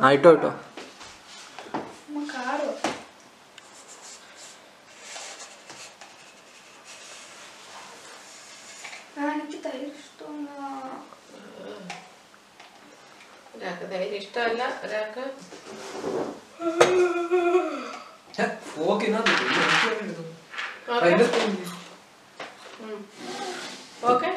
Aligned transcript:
ആ 0.00 0.10
ഇട്ടോ 0.10 0.30
ഇട്ടോ 0.30 0.50
ഒരാൾക്ക് 13.54 13.86
ധൈര്യം 13.90 14.16
ഇഷ്ടമല്ല 14.16 14.62
ഒരാൾക്ക് 14.84 15.24
ഓക്കെ 24.04 24.30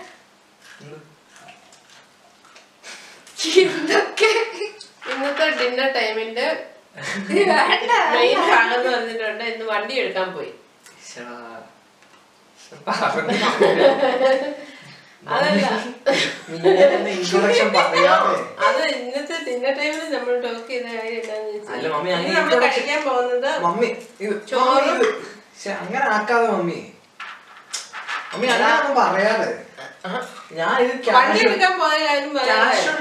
എന്തൊക്കെ 3.61 4.31
ഇന്നത്തെ 5.13 5.47
ഡിന്നർ 5.63 5.89
ടൈമിന്റെ 5.97 6.45
മെയിൻ 8.15 8.39
ഭാഗം 8.49 8.73
എന്ന് 8.77 8.89
പറഞ്ഞിട്ടുണ്ട്. 8.93 9.43
ഇന്ന് 9.51 9.65
വണ്ടി 9.71 9.93
എടുക്കാൻ 10.01 10.27
പോയി. 10.35 10.51
അതല്ല. 15.33 15.65
അത് 18.67 18.79
ഇന്നത്തെ 18.95 19.35
ഡിന്നർ 19.47 19.73
ടൈമിൽ 19.79 20.07
നമ്മൾ 20.15 20.33
ടോക്ക് 20.45 20.69
ചെയ്ത 20.71 20.87
കാര്യം 20.95 21.19
എന്താണെന്ന് 21.21 21.53
വെച്ചാൽ 21.57 22.59
കഴിക്കാൻ 22.65 22.99
പോകുന്നത് 23.09 23.49
മമ്മി 23.65 23.89
ചോറ്. 24.51 24.93
അങ്ങനെ 25.81 26.05
ആക്കാതെ 26.15 26.47
മമ്മി. 26.55 26.79
മമ്മി 28.33 28.47
അതാണ് 28.57 28.89
പറയാതെ 29.01 29.49
ഞാൻ 30.53 30.73
ഇത് 30.81 30.93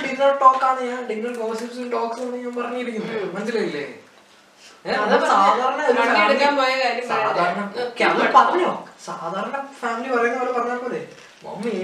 ഡിന്നർ 0.05 0.33
ആണ് 0.65 0.83
ഞാൻ. 0.87 1.01
ഡിന്നർ 1.09 1.33
ഗോസിപ്സും 1.39 1.87
ടോക്സ് 1.93 2.21
ആണ് 2.23 2.37
ഞാൻ 2.37 2.55
പറഞ്ഞിരിക്കുന്നത്. 2.57 3.25
മനസ്സിലായില്ലേ? 3.35 3.85
ഏ, 4.85 4.93
അതാ 4.95 5.17
നമ്മൾ 8.03 8.29
പറഞ്ഞെ. 8.37 8.69
സാധാരണ 9.07 9.57
ഫാമിലി 9.81 10.09
പറയുന്ന 10.15 10.39
പോലെ 10.41 10.53
പറഞ്ഞാൽ 10.53 10.79
പോലെ 10.79 11.01
മമ്മി 11.45 11.75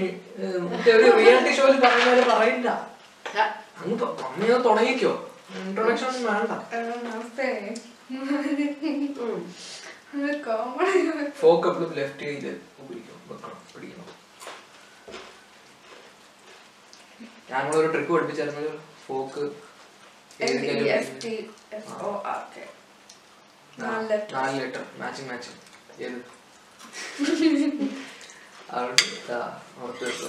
ഒരു 0.89 1.07
റിയാലിറ്റി 1.17 1.53
ഷോയിൽ 1.57 1.77
പറയുന്ന 1.79 2.09
പോലെ 2.11 2.25
പറയില്ല. 2.31 2.69
അങ്ങ് 3.79 3.95
മമ്മി 4.21 4.47
ഒന്ന് 4.49 4.65
തുടങ്ങിക്കോ. 4.65 5.13
ഇൻട്രൊഡക്ഷൻ 5.59 6.15
വേണ്ട. 6.25 6.51
ഫോക്കപ്പിളും 11.41 11.91
ലെഫ്റ്റ് 11.97 12.23
ചെയ്ത് 12.23 12.51
പിടിക്കണം 12.79 13.21
വെക്കണം. 13.29 13.59
പിടിക്കണം. 13.73 14.05
ഞങ്ങളൊരു 17.49 17.87
ട്രിക്ക് 17.87 18.11
പഠിപ്പിച്ചായിരുന്നു. 18.11 18.73
ഫോക്ക് 19.03 19.43
നാല് 24.33 24.55
ലെറ്റർ 24.59 24.83
മാച്ചിങ് 24.99 25.29
മാച്ചിങ് 25.29 25.57
ഏത്? 26.05 26.19
ആ, 28.71 28.79
ഓർത്ത് 29.83 30.03
വെക്കുക 30.05 30.27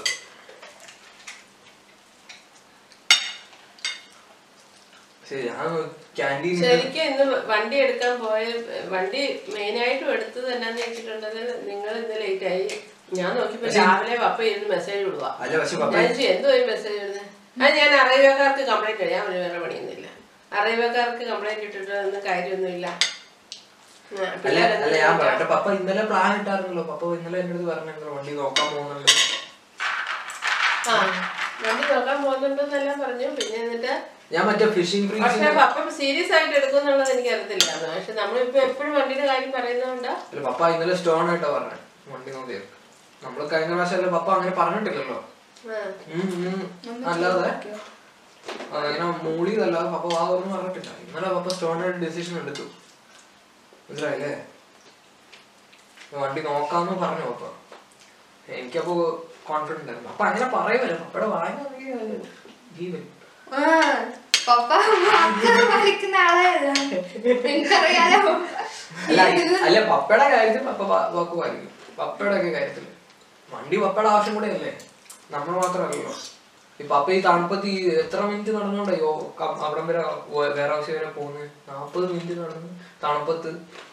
ഞാൻ 6.18 6.36
ശരിക്കും 6.62 7.02
ഇന്ന് 7.04 7.24
വണ്ടി 7.46 7.76
എടുക്കാൻ 7.76 8.14
പോയ 8.20 8.44
വണ്ടി 8.88 9.20
മെയിനായിട്ടും 9.54 10.08
എടുത്തത് 10.12 10.48
എന്നാന്ന് 10.54 10.80
വെച്ചിട്ടുണ്ടെങ്കിൽ 10.82 11.46
നിങ്ങൾ 11.68 11.92
ഇന്ന് 11.96 12.16
ലേറ്റ് 12.22 12.46
ആയി. 12.46 12.64
ഞാൻ 13.10 13.30
നോക്കിയപ്പോ 13.36 13.68
രാവിലെ 13.76 14.16
പപ്പ 14.24 14.40
ഇരുന്ന് 14.48 14.68
മെസ്സേജ് 14.72 15.02
വിടുക 15.06 15.24
അല്ല 15.42 15.52
പക്ഷെ 15.60 15.76
പപ്പ 15.82 15.94
ഞാൻ 15.96 16.20
എന്തോ 16.34 16.50
മെസ്സേജ് 16.70 16.98
വിടുന്നത് 16.98 17.26
അത് 17.60 17.74
ഞാൻ 17.78 17.92
അറേബ്യക്കാർക്ക് 18.02 18.62
കംപ്ലൈന്റ് 18.70 19.06
ഞാൻ 19.14 19.24
ഒരു 19.30 19.38
വേറെ 19.42 19.58
പണിയൊന്നുമില്ല. 19.64 20.06
അറേബ്യക്കാർക്ക് 20.52 21.24
കംപ്ലൈന്റ് 21.30 21.64
ഇട്ടിട്ടൊന്നും 21.66 22.22
കാര്യമൊന്നുമില്ല. 22.28 22.86
അല്ല 24.46 24.58
അല്ല 24.76 24.94
ഞാൻ. 24.96 25.12
പറയട്ടെ. 25.20 25.46
പപ്പ 25.52 25.66
ഇന്നലെ 25.78 26.04
പ്ലാൻ 26.10 26.30
ഇട്ടാറുണ്ടല്ലോ 26.38 26.84
പപ്പ 26.90 27.10
ഇന്നലെ 27.18 27.38
എന്റെ 27.42 27.54
അടുത്ത് 27.54 27.68
പറഞ്ഞല്ലോ 27.72 28.08
വണ്ടി 28.16 28.32
നോക്കാൻ 28.40 28.66
പോകുന്നുണ്ട്. 28.72 29.12
ആ 30.86 30.94
വണ്ടി 31.64 31.84
നോക്കാൻ 31.92 32.16
പോകുന്നുണ്ടെന്നെല്ലാം 32.24 32.96
പറഞ്ഞു. 33.04 33.28
പിന്നെ 33.38 33.58
എന്നിട്ട് 33.64 33.92
ഞാൻ 34.34 34.42
മറ്റേ 34.48 34.66
ഫിഷിംഗ് 34.74 35.20
പക്ഷെ 35.22 35.48
പപ്പ 35.60 35.76
സീരിയസ് 36.00 36.32
ആയിട്ട് 36.36 36.54
എടുക്കുന്നുള്ളത് 36.60 37.10
എനിക്ക് 37.14 37.30
അറിയത്തില്ല 37.34 37.70
പക്ഷെ 37.86 38.12
നമ്മളിപ്പോ 38.20 38.60
എപ്പോഴും 38.68 38.92
വണ്ടിയുടെ 38.98 39.26
കാര്യം 39.32 39.52
പറയുന്നതുകൊണ്ടാ. 39.56 40.12
പപ്പ 40.48 40.68
ഇന്നലെ 40.74 40.96
സ്റ്റോൺ 41.00 41.24
ആയിട്ടാ 41.32 41.48
പറഞ്ഞത് 41.56 41.80
വണ്ടി 42.12 42.30
നോക്കി 42.36 42.58
നമ്മൾ 43.22 43.40
കഴിഞ്ഞ 43.48 43.72
പ്രാവശ്യം 43.74 44.12
പപ്പ 44.16 44.28
അങ്ങനെ 44.36 44.52
പറഞ്ഞിട്ടില്ലല്ലോ. 44.60 45.18
അല്ലാതെ 47.12 47.48
അങ്ങനെ 48.76 49.04
മൂളിയതല്ലാതെ 49.24 49.88
പപ്പ 49.94 50.06
വാ 50.14 50.22
ഒന്നും 50.34 50.50
പറഞ്ഞിട്ടില്ല. 50.54 50.90
ഇന്നലെ 51.04 51.28
പപ്പ 51.36 51.48
സ്റ്റോൺ 51.54 51.82
ആയിട്ട് 51.84 52.00
ഡിസിഷൻ 52.04 52.36
എടുത്തു. 52.42 52.64
മനസ്സിലായില്ലേ? 53.88 54.32
വണ്ടി 56.20 56.40
നോക്കാന്ന് 56.48 56.94
പറഞ്ഞു 57.02 57.24
പപ്പ. 57.30 57.44
എനിക്കപ്പോ 58.58 58.94
കോൺഫിഡന്റ് 59.48 59.90
ആയിരുന്നു 59.90 60.10
അപ്പൊ 60.12 60.24
അങ്ങനെ 60.28 60.46
പറയുമല്ലോ. 60.56 60.96
പപ്പയുടെ 61.04 61.28
വായന 61.34 61.58
ജീവൻ. 62.78 63.02
അല്ല 69.66 69.78
പപ്പയുടെ 69.90 70.26
കാര്യത്തിൽ 70.34 70.62
പപ്പ 70.68 70.82
വാക്ക് 71.16 71.34
പാലിക്കും 71.40 71.70
പപ്പയുടെ 71.98 72.34
ഒക്കെ 72.40 72.50
കാര്യത്തിൽ 72.56 72.86
വണ്ടി 73.50 73.76
പപ്പയുടെ 73.78 74.10
ആവശ്യം 74.10 74.34
കൂടെ 74.36 74.50
അല്ലേ 74.54 74.72
നമ്മൾ 75.32 75.54
മാത്രമല്ലല്ലോ 75.58 76.12
ഇപ്പൊ 76.80 76.94
അപ്പൊ 76.98 77.10
ഈ 77.12 77.20
തണുപ്പത്ത് 77.24 77.66
ഈ 77.70 77.78
എത്ര 78.02 78.20
മിനിറ്റ് 78.28 78.50
നടന്നോണ്ടോ? 78.56 79.08
അവിടം 79.60 79.84
വരെ 79.88 80.02
വേറെ 80.54 80.72
ആവശ്യം 80.74 80.94
വരെ 80.96 81.10
പോകുന്നത് 81.16 81.48
നാപ്പത് 81.68 82.04
മിനിറ്റ് 82.12 82.34
നടന്ന് 82.40 82.70
തണുപ്പത്ത് 83.02 83.50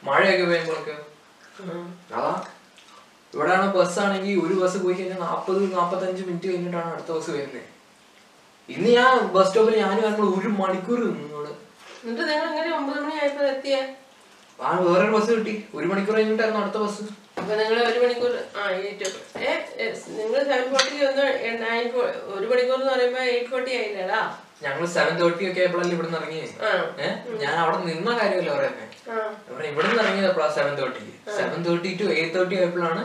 മഴയൊക്കെ 0.08 0.46
പെയ്യുമ്പോഴൊക്കെ. 0.52 0.96
അതാ 2.14 2.32
ഇവിടെയാണ് 3.34 3.68
ബസ് 3.74 3.98
ആണെങ്കിൽ 4.04 4.36
ഒരു 4.44 4.56
ബസ് 4.62 4.78
പോയി 4.84 4.96
കഴിഞ്ഞാൽ 4.96 5.20
നാപ്പത് 5.26 5.60
നാപ്പത്തഞ്ച് 5.74 6.22
മിനിറ്റ് 6.28 6.48
കഴിഞ്ഞിട്ടാണ് 6.48 6.90
അടുത്ത 6.94 7.12
ബസ് 7.18 7.32
വരുന്നത് 7.36 7.66
ഇന്ന് 8.70 8.90
ഞാൻ 8.98 9.12
ബസ് 9.36 9.48
സ്റ്റോപ്പിൽ 9.50 9.76
ഞാനും 9.82 10.04
ഞങ്ങൾ 10.06 10.26
ഒരു 10.38 10.50
മണിക്കൂർ 10.62 11.00
നിന്നു 11.06 11.28
ഇവിടെ 11.30 11.52
എന്നിട്ട് 12.00 12.24
നിങ്ങൾ 12.24 12.48
എങ്ങനെ 12.52 12.70
ഒമ്പത് 12.78 13.00
മണി 13.02 13.16
ആയപ്പോ 13.20 13.44
എത്തിയ 13.52 13.76
വേറൊരു 14.84 15.12
ബസ് 15.16 15.30
കിട്ടി. 15.32 15.56
ഒരു 15.74 15.88
മണിക്കൂർ 15.88 16.16
കഴിഞ്ഞിട്ടായിരുന്നു 16.18 16.62
അടുത്ത 16.64 16.78
ബസ് 16.84 17.04
അപ്പൊ 17.38 17.52
നിങ്ങൾ 17.56 17.78
ഒരു 17.84 18.00
മണിക്കൂർ 18.04 18.32
ആ 18.56 18.64
എയ്റ്റ് 18.80 19.10
ഏ 19.40 19.52
നിങ്ങൾ 20.18 20.40
സെവൻ 20.50 20.66
ഫോർട്ടി 20.72 20.98
ഒന്ന് 21.08 21.26
നയൻ 21.64 21.88
ഒരു 22.34 22.46
മണിക്കൂർ 22.52 22.78
എന്ന് 22.78 22.92
പറയുമ്പോ 22.92 23.22
എയ്റ്റ് 23.32 23.50
ഫോർട്ടി 23.52 23.72
ആയില്ലേടാ? 23.78 24.22
ഞങ്ങൾ 24.64 24.86
സെവൻ 24.94 25.14
തേർട്ടി 25.20 25.44
ഒക്കെ 25.50 25.62
ആയപ്പോഴല്ലേ 25.64 25.96
ഇവിടെ 25.96 26.08
നിന്ന് 26.08 26.20
ഇറങ്ങി 26.20 26.40
ഞാൻ 27.44 27.56
അവിടെ 27.64 27.78
നിന്ന 27.90 28.12
കാര്യമല്ല 28.20 28.52
പറയുന്നത് 28.54 28.86
ഇവിടെ 29.68 29.88
നിന്ന് 29.88 30.04
ഇറങ്ങിയത് 30.04 30.30
seven 30.56 30.74
thirty 30.80 31.04
seven 31.38 31.60
thirty 31.68 31.92
to 32.00 32.08
eight 32.16 32.36
thirty 32.38 32.56
ആയപ്പോഴാണ് 32.62 33.04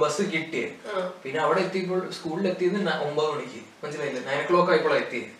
ബസ് 0.00 0.22
കിട്ടിയത് 0.32 0.74
പിന്നെ 1.22 1.38
അവിടെ 1.44 1.60
എത്തിയപ്പോൾ 1.64 2.02
സ്കൂളിൽ 2.16 2.46
എത്തിയത് 2.50 2.76
ഒമ്പത് 3.06 3.28
മണിക്ക്. 3.32 3.60
മനസ്സിലായില്ലേ? 3.82 4.20
നയൻ 4.28 4.38
ഒ 4.38 4.48
ക്ലോക്ക് 4.50 4.70
ആയപ്പോഴാണ് 4.72 5.00
എത്തിയത് 5.04 5.30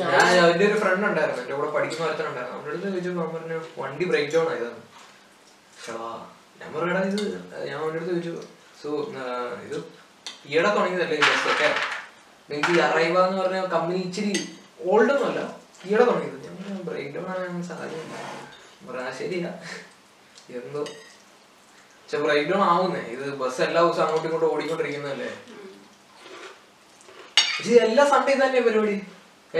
ഞാൻ 0.00 0.12
അവന്റെ 0.42 0.64
ഒരു 0.68 0.76
ഫ്രണ്ട് 0.82 1.04
ഉണ്ടായിരുന്നു. 1.08 1.42
എന്റെ 1.42 1.54
കൂടെ 1.56 1.70
പഠിക്കുന്ന 1.74 2.06
ഒരുത്തനുണ്ടായിരുന്നു 2.08 2.56
അവരുടെ 2.56 2.72
അടുത്ത് 2.72 2.88
ചോദിച്ചു 2.88 3.10
പറഞ്ഞു 3.32 3.58
വണ്ടി 3.80 4.04
ബ്രേക്ക് 4.10 4.32
ഡൗൺ 4.34 4.48
ആയതാണ് 4.52 4.80
ഞാൻ 6.60 6.68
പറയടാ 6.74 7.00
ഇത് 7.10 7.22
ഞാൻ 7.68 7.78
അടുത്ത് 7.86 8.10
ചോദിച്ചു 8.10 8.34
സോ 8.82 8.88
ഇത് 9.66 9.76
ഈയിടെ 10.50 10.70
തുടങ്ങിയതല്ലേ 10.76 11.16
ഈ 11.16 11.24
ബസ് 11.28 11.48
ഒക്കെ? 11.52 11.68
ഈ 12.50 12.78
അറൈവ 12.86 13.16
എന്ന് 13.26 13.38
പറഞ്ഞ 13.42 13.60
കമ്പനി 13.74 13.98
ഇച്ചിരി 14.06 14.32
ഓൾഡ് 14.88 15.12
ഒന്നുമല്ല 15.14 15.40
ഈയിടെ 15.88 16.04
തുടങ്ങിയത്. 16.08 16.38
ഞാൻ 16.66 16.76
ബ്രേക്ക് 16.88 17.12
ഡൗൺ 17.16 17.26
ആകാൻ 17.34 17.62
സാധ്യത 17.68 18.02
പറയാ 18.88 19.10
ശരിയാ. 19.20 19.50
എന്തോ. 20.60 20.82
പക്ഷെ 22.00 22.18
ബ്രേക്ക് 22.24 22.52
ഇത് 23.14 23.26
ബസ് 23.42 23.60
എല്ലാ 23.68 23.80
ദിവസവും 23.84 24.04
അങ്ങോട്ടും 24.04 24.28
ഇങ്ങോട്ടും 24.28 24.50
ഓടിക്കൊണ്ടിരിക്കുന്നതല്ലേ? 24.54 25.30
പക്ഷെ 27.56 27.74
എല്ലാ 27.86 28.04
സൺഡേ 28.12 28.34
തന്നെ 28.42 28.60
പരിപാടി. 28.68 28.96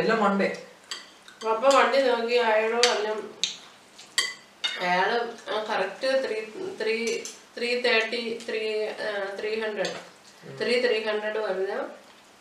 എല്ലാം 0.00 0.18
മൺഡേ 0.24 0.48
അപ്പൊ 1.52 1.68
വണ്ടി 1.76 1.98
നോക്കി 2.08 2.36
അയാളോ 2.50 2.78
പറഞ്ഞു 2.86 3.14
അയാൾ 4.90 5.10
correct 5.70 6.08
three 6.24 6.38
three 6.80 6.96
three 7.56 7.68
thirty 7.84 8.22
three 8.46 8.62
three 9.38 9.50
hundred 9.62 9.94
three 10.60 10.72
three 10.86 10.96
hundred 11.08 11.40
പറഞ്ഞ 11.46 11.74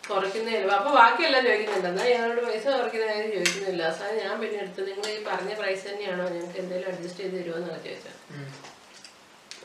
കുറയ്ക്കുന്നില്ല 0.04 0.72
അപ്പൊ 0.78 0.90
ബാക്കിയെല്ലാം 1.00 1.44
ചോദിക്കുന്നുണ്ട്. 1.48 1.88
എന്നാൽ 1.90 2.08
ഞങ്ങളോട് 2.14 2.42
പൈസ 2.48 2.66
കുറയ്ക്കുന്ന 2.78 3.06
കാര്യം 3.12 3.30
ചോദിക്കുന്നില്ല. 3.36 3.84
സാർ 4.00 4.10
ഞാൻ 4.24 4.34
പിന്നെ 4.42 4.58
എടുത്ത് 4.64 4.82
നിങ്ങൾ 4.90 5.06
ഈ 5.14 5.18
പറഞ്ഞ 5.28 5.52
പ്രൈസ് 5.60 5.84
തന്നെയാണോ 5.90 6.24
ഞങ്ങൾക്ക് 6.34 6.60
എന്തെങ്കിലും 6.64 6.90
അഡ്ജസ്റ്റ് 6.94 7.22
ചെയ്ത് 7.24 7.38
തരുമോ 7.40 7.58
എന്നൊക്കെ 7.60 7.90
ചോദിച്ചാൽ 7.90 8.18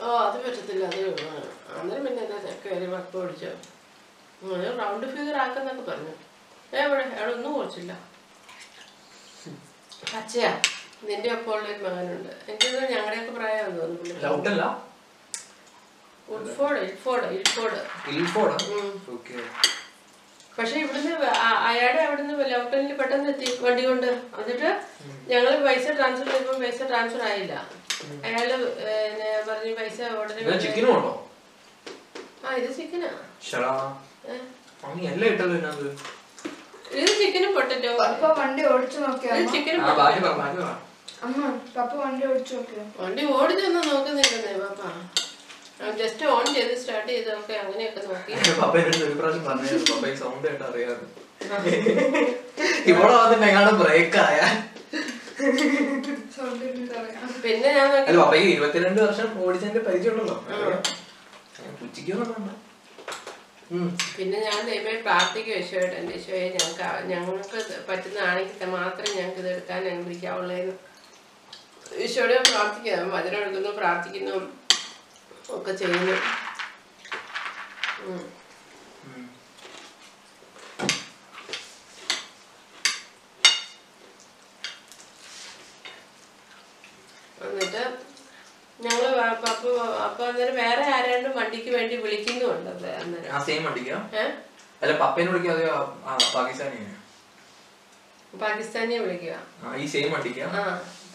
ഓ 0.03 0.09
അത് 0.27 0.37
പറ്റത്തില്ല. 0.45 0.85
അത് 0.91 1.01
അന്നേരം 1.79 2.05
പിന്നെ 2.07 2.23
എന്താ 2.27 2.37
കയറി 2.65 2.89
വർക്ക് 2.95 3.15
പഠിച്ചോ 3.23 3.51
ഓടിച്ചോ 4.51 4.73
റൗണ്ട് 4.83 5.07
ഫിഗർ 5.15 5.37
ആക്കുന്നൊക്കെ 5.45 5.85
പറഞ്ഞു. 5.91 6.15
ഏ 6.75 6.85
അവിടെ 6.87 7.33
ഒന്നും 7.37 7.53
കുറച്ചില്ല. 7.59 7.93
പച്ചയാ? 10.13 10.51
നിന്റെ 11.07 11.29
ഒപ്പം 11.35 11.53
ഒരു 11.55 11.75
മകനുണ്ട്. 11.85 12.31
എനിക്കത് 12.49 12.77
ഞങ്ങളുടെയൊക്കെ 12.93 13.33
പ്രായമാണെന്ന് 13.39 13.81
തോന്നുന്നു. 13.81 14.21
ഉൾഫോർഡ് 16.37 16.79
ഇൽഫോർഡ് 16.87 17.27
ഇൽഫോർഡ് 17.37 17.79
ഇൽഫോർഡ് 18.15 18.57
പക്ഷെ 20.57 20.77
ഇവിടുന്ന് 20.85 21.13
അയാളെ 21.71 22.01
അവിടുന്ന് 22.07 22.35
ലൗട്ടനിൽ 22.53 22.95
പെട്ടെന്ന് 23.01 23.29
എത്തി 23.33 23.49
വണ്ടി 23.65 23.83
കൊണ്ട്. 23.89 24.09
എന്നിട്ട് 24.41 24.71
ഞങ്ങൾ 25.31 25.53
പൈസ 25.67 25.87
ട്രാൻസ്ഫർ 25.99 26.31
ചെയ്തപ്പോൾ 26.33 26.59
പൈസ 26.65 26.81
ട്രാൻസ്ഫർ 26.91 27.23
ആയില്ല. 27.29 27.55
അയാൾ 28.25 28.51
പറഞ്ഞു 29.49 29.73
പൈസ 29.81 30.01
ഉടനെ 30.23 30.41
ഇത് 30.47 30.61
ചിക്കനും 30.65 30.91
ഉണ്ടോ? 30.97 31.13
ആ 32.45 32.57
ഇത് 32.63 32.71
ചിക്കനാ. 32.81 33.11
ഇത് 36.99 37.13
ചിക്കനും 37.21 37.55
പൊട്ടറ്റോ? 37.57 37.95
വണ്ടി 38.43 38.65
ഓടിച്ചു 38.73 38.99
നോക്കിയാ? 39.07 39.33
ചിക്കനും 39.55 39.83
അമ്മ 41.23 41.39
പപ്പ 41.77 41.93
വണ്ടി 42.01 42.25
ഓടിച്ചു 42.29 42.55
നോക്കിയോ 42.57 42.83
വണ്ടി 42.99 43.23
ഓടിച്ചൊന്നും 43.37 43.85
നോക്കുന്നില്ലേ 43.89 44.53
പാപ്പ. 44.61 44.83
ജസ്റ്റ് 45.99 46.25
ഓൺ 46.35 46.45
ചെയ്ത് 46.55 46.75
സ്റ്റാർട്ട് 46.81 47.11
ചെയ്തൊക്കെ 47.11 47.55
അങ്ങനെയൊക്കെ 47.63 48.01
നോക്കി. 48.07 48.33
പപ്പേന്റെ 48.61 48.89
അടുത്ത് 48.89 49.05
ഒരു 49.07 49.17
പ്രാവശ്യം 49.19 49.45
പറഞ്ഞു 49.47 49.79
പപ്പ 49.91 50.05
ഈ 50.09 50.17
സൗണ്ട് 50.23 50.47
കേട്ട് 50.47 50.65
അറിയാറ് 50.69 51.05
ഇവിടെ 52.91 53.13
വന്നിട്ട് 53.15 53.47
എങ്ങാണ്ട് 53.49 53.75
ബ്രേക്ക് 53.83 54.19
ആയ. 54.25 54.39
പിന്നെ 57.45 57.69
ഞാൻ 57.77 57.87
നോക്കി. 57.89 58.09
അല്ല 58.09 58.19
പപ്പയ്ക്ക് 58.23 58.49
ഇരുപത്തിരണ്ട് 58.55 59.01
വർഷം 59.07 59.29
ഓടിച്ചതിന്റെ 59.45 59.83
പരിചയമുണ്ടല്ലോ. 59.89 60.39
ഉച്ചയ്ക്കൊന്നും 61.85 62.49
പിന്നെ 64.17 64.39
ഞാൻ 64.45 64.61
ദൈവമേ 64.69 64.93
പ്രാർത്ഥിക്കും 65.03 65.55
യശോയുടെ 65.57 65.97
എന്റെ 65.99 66.15
ഈശോയെ 66.19 66.45
ഞങ്ങൾക്ക് 66.55 66.85
ഞങ്ങൾക്ക് 67.11 67.59
പറ്റുന്നതാണെങ്കിൽ 67.89 68.71
മാത്രമേ 68.77 69.11
ഞങ്ങൾക്ക് 69.19 69.43
ഇത് 69.43 69.51
എടുക്കാൻ 69.55 69.89
അനുവദിക്കാവുള്ളൂ 69.91 70.57
ഈശോയോട് 72.05 72.33
ഞാൻ 72.35 72.45
പ്രാർത്ഥിക്കുക 72.51 72.97
വചനം 73.15 73.39
എടുക്കുന്നു 73.43 73.71
പ്രാർത്ഥിക്കുന്നു 73.81 74.35
ഒക്കെ 75.57 75.73
ചെയ്യുന്നു. 75.81 76.17
എന്നിട്ട് 87.47 87.83
ഞങ്ങൾ 88.79 89.13
പപ്പ 89.45 89.63
അപ്പൊ 90.07 90.23
അന്നേരം 90.29 90.57
വേറെ 90.65 90.85
ആരാണ്ടും 90.97 91.33
വണ്ടിക്ക് 91.39 91.71
വേണ്ടി 91.77 91.95
വിളിക്കുന്നുണ്ട് 92.05 92.71
അന്നേരം. 93.01 93.31
ആ 93.35 93.39
സെയിം 93.47 93.63
വണ്ടിക്കാ? 93.69 93.97
അല്ല 94.83 94.93
പപ്പേനെ 95.03 95.29
വിളിക്കുക 95.33 95.53
അതെയോ 95.57 95.77
ആ 96.09 96.13
പാകിസ്ഥാനി 96.35 96.81
പാകിസ്ഥാനിയെ 98.45 98.99
വിളിക്കുക 99.05 99.35
ആ 99.65 99.75
ഈ 99.83 99.87
സെയിം 99.95 100.11
വണ്ടിക്കാ? 100.15 100.47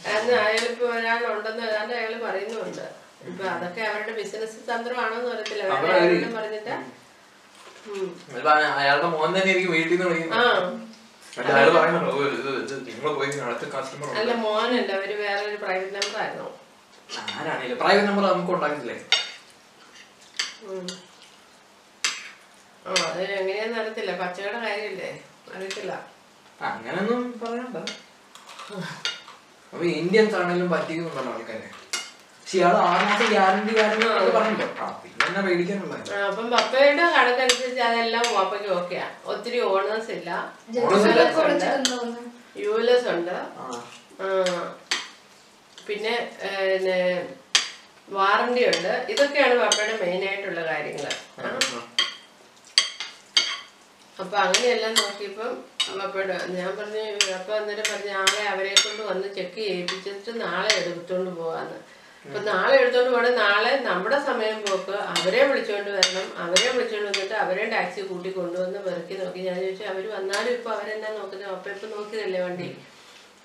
ആ 0.04 0.14
അന്ന് 0.14 0.34
അയാളിപ്പോ 0.40 0.86
ഒരാളുണ്ടെന്ന് 0.94 1.64
ഏതാണ്ട് 1.68 1.94
അയാൾ 1.94 2.14
പറയുന്നുണ്ട്. 2.26 2.86
ഇപ്പൊ 3.28 3.44
അതൊക്കെ 3.52 3.82
അവരുടെ 3.90 4.14
ബിസിനസ് 4.18 4.58
തന്ത്രമാണോന്ന് 4.70 5.30
അറിയത്തില്ല. 5.34 5.64
ആരോടും 5.92 6.34
പറഞ്ഞിട്ട്. 6.38 6.76
അയാളുടെ 8.78 9.08
മോൻ 9.14 9.30
തന്നെ 9.36 9.50
എനിക്ക് 9.54 9.72
വീട്ടിൽ 9.72 9.94
നിന്ന് 9.94 10.38
അയാൾ 11.52 11.70
പറയുന്നുണ്ടോ 11.76 12.12
"ഓ, 12.14 12.26
ഇത് 12.34 12.50
ഇത് 12.64 12.74
നിങ്ങൾ 12.88 13.14
പോയി 13.16 13.30
അടുത്ത 13.46 13.66
കസ്റ്റമർ 13.76 14.10
അല്ല 14.20 14.34
മോനല്ല 14.44 14.92
അവർ 14.98 15.12
വേറെ 15.22 15.42
ഒരു 15.48 15.58
പ്രൈവറ്റ് 15.64 15.96
നമ്പർ 15.98 16.20
ആയിരുന്നു 16.22 16.50
പ്രൈവറ്റ് 17.80 18.08
നമ്പർ 18.10 18.24
നമുക്ക് 18.30 18.52
ഉണ്ടാക്കില്ലേ. 18.54 18.98
ആ 22.86 22.94
അത് 23.08 23.22
എങ്ങനെയാന്ന് 23.34 23.78
അറിയത്തില്ല. 23.82 24.14
പച്ചയുടെ 24.22 24.60
കാര്യമില്ലേ 24.66 25.12
അറിയത്തില്ല. 25.54 25.94
അങ്ങനൊന്നും 26.68 27.22
പറയണ്ട 27.42 27.78
അപ്പൊ 29.74 29.86
ഇന്ത്യൻസ് 29.96 30.36
ആണെങ്കിലും 30.36 30.70
പറ്റിക്കുന്നുണ്ടല്ലോ 30.72 31.32
ആൾക്കാരെ. 31.34 31.70
പക്ഷെ 32.42 32.58
ഇയാൾ 32.60 32.76
ആറ് 32.88 33.04
മാസം 33.06 33.28
ഗ്യാരണ്ടി 33.32 33.74
പറഞ്ഞല്ലോ 33.76 34.10
ആ 34.78 34.88
പിന്നെ 35.02 35.26
എന്നാ 35.28 35.42
പേടിക്കാനുള്ള 35.42 35.96
ആ, 36.14 36.20
അപ്പം 36.30 36.48
പപ്പയുടെ 36.52 37.06
കണക്കനുസരിച്ച് 37.16 37.82
അതെല്ലാം 37.82 38.26
പപ്പയ്ക്ക് 38.36 38.70
ഓക്കെയാ. 38.74 39.06
ഒത്തിരി 39.26 39.60
ഓണേഴ്സ് 39.70 40.12
ഇല്ല? 40.12 40.30
യു 42.58 42.74
എൽ 42.80 42.90
എസ് 42.92 43.08
ഉണ്ട്? 43.10 43.36
പിന്നെ 45.88 46.16
പിന്നെ 46.68 46.98
വാറണ്ടി 48.08 48.62
ഉണ്ട്. 48.68 48.94
ഇതൊക്കെയാണ് 49.10 49.56
പപ്പയുടെ 49.60 49.96
മെയിൻ 50.02 50.22
ആയിട്ടുള്ള 50.30 50.62
കാര്യങ്ങൾ. 50.66 51.08
അപ്പൊ 54.24 54.36
അങ്ങനെയെല്ലാം 54.44 54.94
നോക്കിയപ്പം 55.00 55.52
പപ്പയുടെ 56.00 56.36
ഞാൻ 56.58 56.70
പറഞ്ഞു 56.78 57.02
അപ്പൊ 57.38 57.52
അന്നേരം 57.58 57.86
പറഞ്ഞു 57.92 58.12
നാളെ 58.18 58.44
അവരെ 58.54 58.74
കൊണ്ട് 58.84 59.02
വന്ന് 59.10 59.28
ചെക്ക് 59.38 59.60
ചെയ്യിപ്പിച്ചിട്ട് 59.68 60.32
നാളെ 60.46 60.72
എടുത്തോണ്ട് 60.82 61.32
പോവാന്ന്. 61.40 61.78
അപ്പൊ 62.26 62.40
നാളെ 62.50 62.76
എടുത്തോണ്ട് 62.82 63.10
പോകണേ 63.14 63.32
നാളെ 63.38 63.72
നമ്മുടെ 63.88 64.18
സമയം 64.28 64.60
പോക്ക് 64.68 64.96
അവരെ 65.14 65.42
വിളിച്ചോണ്ട് 65.50 65.90
വരണം 65.98 66.28
അവരെ 66.44 66.68
വിളിച്ചോണ്ട് 66.76 67.08
വന്നിട്ട് 67.10 67.36
അവരെ 67.44 67.64
ടാക്സി 67.74 68.02
കൂട്ടി 68.12 68.30
കൊണ്ടുവന്ന് 68.38 68.80
വെറുക്കി 68.86 69.16
നോക്കി. 69.22 69.40
ഞാൻ 69.50 69.58
ചോദിച്ചു 69.64 69.86
അവർ 69.94 70.06
വന്നാലും 70.16 70.52
ഇപ്പൊ 70.58 70.70
അവരെന്നാ 70.76 71.10
നോക്കുന്നത്? 71.18 71.50
അപ്പൊ 71.56 71.70
ഇപ്പൊ 71.70 71.88
നോക്കിയതല്ലേ 71.96 72.42
വണ്ടി? 72.48 72.68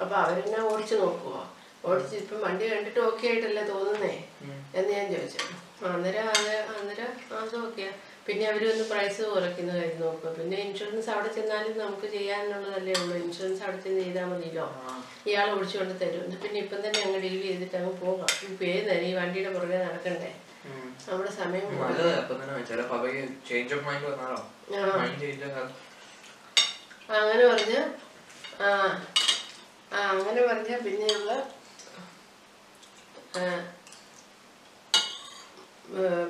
അപ്പൊ 0.03 0.15
അവരെന്നാ 0.25 0.61
ഓടിച്ചു 0.73 0.97
നോക്കുവോ? 1.05 1.41
ഓടിച്ച് 1.85 2.15
ഇപ്പം 2.17 2.39
വണ്ടി 2.47 2.65
കണ്ടിട്ട് 2.71 3.01
ഓക്കെ 3.09 3.27
ആയിട്ടല്ലേ 3.31 3.65
തോന്നുന്നേ? 3.73 4.15
എന്ന് 4.79 4.91
ഞാൻ 4.97 5.07
ചോദിച്ചു. 5.15 5.41
അന്നേരം 5.89 6.29
അത് 6.37 6.53
അന്നേരം 6.77 7.11
അത് 7.41 7.57
ഓക്കെയാ 7.65 7.91
പിന്നെ 8.29 8.45
അവർ 8.49 8.63
ഒന്ന് 8.71 8.85
പ്രൈസ് 8.91 9.23
കുറയ്ക്കുന്ന 9.29 9.73
കാര്യം 9.77 10.01
നോക്കുക 10.01 10.31
പിന്നെ 10.39 10.57
ഇൻഷുറൻസ് 10.65 11.09
അവിടെ 11.13 11.31
ചെന്നാലും 11.37 11.79
നമുക്ക് 11.79 12.09
ചെയ്യാനുള്ളതല്ലേ 12.15 12.95
ഉള്ളൂ. 13.01 13.15
ഇൻഷുറൻസ് 13.25 13.63
അവിടെ 13.65 13.79
ചെന്ന് 13.85 14.01
ചെയ്താൽ 14.03 14.27
മതിയല്ലോ. 14.33 14.67
ഇയാൾ 15.29 15.47
ഓടിച്ചുകൊണ്ട് 15.55 15.95
തരും. 16.03 16.27
പിന്നെ 16.43 16.59
ഇപ്പം 16.65 16.81
തന്നെ 16.85 17.01
അങ്ങ് 17.07 17.21
ഡീൽ 17.25 17.39
ചെയ്തിട്ട് 17.47 17.77
അങ്ങ് 17.81 17.93
പോകാം. 18.03 18.31
പേര് 18.61 18.99
ഈ 19.09 19.13
വണ്ടിയുടെ 19.19 19.53
പുറകെ 19.57 19.79
നടക്കണ്ടേ? 19.87 20.31
നമ്മുടെ 21.09 21.33
സമയം 21.35 21.67
അങ്ങനെ 27.19 27.45
പറഞ്ഞ് 27.51 27.81
ആ 28.61 28.69
അങ്ങനെ 30.11 30.43
പറഞ്ഞ 30.49 30.73
പിന്നെയുള്ള 30.87 31.31
ആ, 33.35 33.41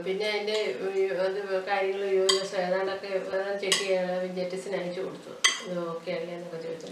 പിന്നെ 0.04 0.26
അതിന്റെ 0.32 0.58
അത് 1.26 1.38
കാര്യങ്ങൾ 1.68 2.02
യു 2.16 2.24
എസ് 2.42 2.56
ഏതാണ്ടൊക്കെ 2.64 3.08
ചെക്ക് 3.62 3.78
ചെയ്യാൻ 3.78 4.26
ജെറ്റിസിന് 4.36 4.76
അയച്ചു 4.80 5.00
കൊടുത്തു. 5.06 5.32
ഇത് 5.64 5.78
ഓക്കെ 5.92 6.10
അല്ലേ 6.16 6.32
എന്നൊക്കെ 6.36 6.60
ചോദിച്ചു 6.66 6.88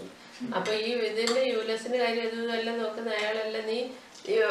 അപ്പൊ 0.57 0.71
ഈ 0.87 0.89
ഇതിന്റെ 1.09 1.43
യു 1.51 1.59
എസിന്റെ 1.75 1.99
കാര്യം 2.03 2.25
ഇതൊന്നും 2.27 2.49
ഇതെല്ലാം 2.49 2.75
നോക്കുന്ന 2.83 3.13
അയാളല്ല 3.19 3.59
നീ? 3.69 3.77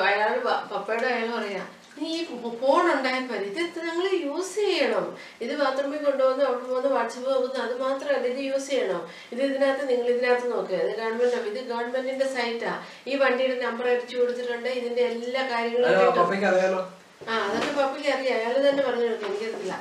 അയാൾ 0.09 0.33
പപ്പയുടെ 0.73 1.09
അയാൾ 1.15 1.29
പറയാ 1.39 1.65
നീ 2.01 2.09
ഈ 2.17 2.23
ഫോൺ 2.63 2.83
ഉണ്ടായാൽ 2.95 3.23
മതി 3.29 3.47
ഇത് 3.51 3.79
നിങ്ങൾ 3.87 4.07
യൂസ് 4.25 4.55
ചെയ്യണം. 4.65 5.07
ഇത് 5.45 5.53
ബാത്റൂമിൽ 5.61 6.03
കൊണ്ടുവന്ന് 6.09 6.45
അവിടെ 6.49 6.65
പോകുന്ന 6.71 6.89
വാട്സപ്പ് 6.97 7.29
നോക്കുന്നത് 7.31 7.63
അത് 7.67 7.75
മാത്രമല്ല 7.85 8.27
ഇത് 8.33 8.41
യൂസ് 8.51 8.69
ചെയ്യണം. 8.73 9.03
ഇത് 9.33 9.41
ഇതിനകത്ത് 9.49 9.85
നിങ്ങൾ 9.93 10.09
ഇതിനകത്ത് 10.15 10.47
നോക്കുക 10.55 10.77
ഇത് 10.85 10.93
ഗവൺമെന്റ് 11.01 11.49
ഇത് 11.53 11.61
ഗവൺമെന്റിന്റെ 11.73 12.29
സൈറ്റാ 12.37 12.73
ഈ 13.11 13.15
വണ്ടിയുടെ 13.23 13.57
നമ്പർ 13.67 13.89
അടിച്ചു 13.95 14.17
കൊടുത്തിട്ടുണ്ട്. 14.21 14.71
ഇതിന്റെ 14.81 15.05
എല്ലാ 15.15 15.45
കാര്യങ്ങളും 15.55 16.85
ആ 17.31 17.35
അതൊക്കെ 17.45 17.71
പപ്പിലി 17.79 18.09
അറിയാം. 18.17 18.35
അയാൾ 18.41 18.55
തന്നെ 18.67 18.83
പറഞ്ഞു 18.89 19.07
കൊടുക്കും. 19.07 19.29
എനിക്കറിയില്ല. 19.31 19.75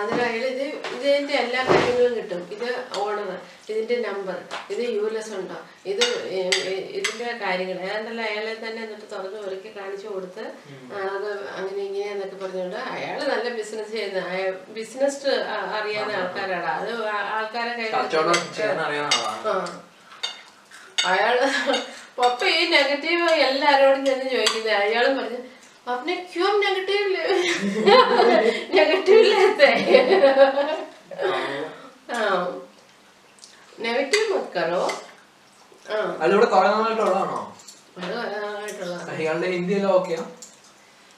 അതിൽ 0.00 0.18
അയാൾ 0.26 0.44
ഇത് 0.52 0.62
ഇതിന്റെ 0.96 1.34
എല്ലാ 1.44 1.60
കാര്യങ്ങളും 1.70 2.12
കിട്ടും. 2.18 2.42
ഇത് 2.54 2.68
ഓണർ 3.00 3.30
ഇതിന്റെ 3.70 3.96
നമ്പർ 4.06 4.36
ഇത് 4.72 4.82
യു 4.96 5.02
എസ് 5.20 5.32
ഉണ്ടോ 5.38 5.56
ഇത് 5.92 6.04
ഇതിന്റെ 6.98 7.28
കാര്യങ്ങൾ. 7.42 7.78
ഏതാണ്ടല്ല 7.88 8.22
അയാളെ 8.28 8.54
തന്നെ 8.64 8.80
എന്നിട്ട് 8.86 9.06
തുറന്ന് 9.14 9.38
ഒരുക്കി 9.48 9.70
കാണിച്ചു 9.78 10.06
കൊടുത്ത് 10.14 10.44
അത് 11.16 11.28
അങ്ങനെ 11.58 11.80
ഇങ്ങനെ 11.88 12.08
എന്നൊക്കെ 12.14 12.38
പറഞ്ഞുകൊണ്ട് 12.42 12.78
അയാൾ 12.94 13.18
നല്ല 13.32 13.48
ബിസിനസ് 13.58 13.92
ചെയ്യുന്ന 13.96 14.20
ബിസിനസ് 14.78 15.32
അറിയാവുന്ന 15.78 16.18
ആൾക്കാരാണ്. 16.22 16.68
അത് 16.78 16.92
ആൾക്കാരെ 17.36 17.72
കയ്യിൽ 17.78 17.94
അയാൾ 21.12 21.36
പപ്പ 22.18 22.40
ഈ 22.58 22.62
നെഗറ്റീവ് 22.76 23.28
എല്ലാരോടും 23.48 24.02
ചെന്ന് 24.08 24.26
ചോദിക്കുന്നത് 24.34 24.74
അയാളും 24.82 25.14
പറഞ്ഞു 25.20 25.40
आपने 25.87 26.13
क्यों 26.27 26.49
नेगेटिव 26.59 27.03
नेगेटिव 28.73 29.19
लेते 29.25 29.69
हाँ 32.11 32.39
നെഗറ്റീവ് 33.77 34.25
മത് 34.29 34.47
കറോ 34.53 34.81
ആ 35.85 35.97
അല്ല 36.21 36.29
ഇവിടെ 36.33 36.47
കുറെ 36.47 36.69
നാളായിട്ടുള്ളതാണോ 36.69 37.39
അത് 37.97 38.13
നല്ലതായിട്ടുള്ള 38.15 38.95
ഇയാളുടെ 39.17 39.49
ഹിന്ദിയെല്ലാം 39.53 39.91
ഓക്കെയാ 39.95 40.23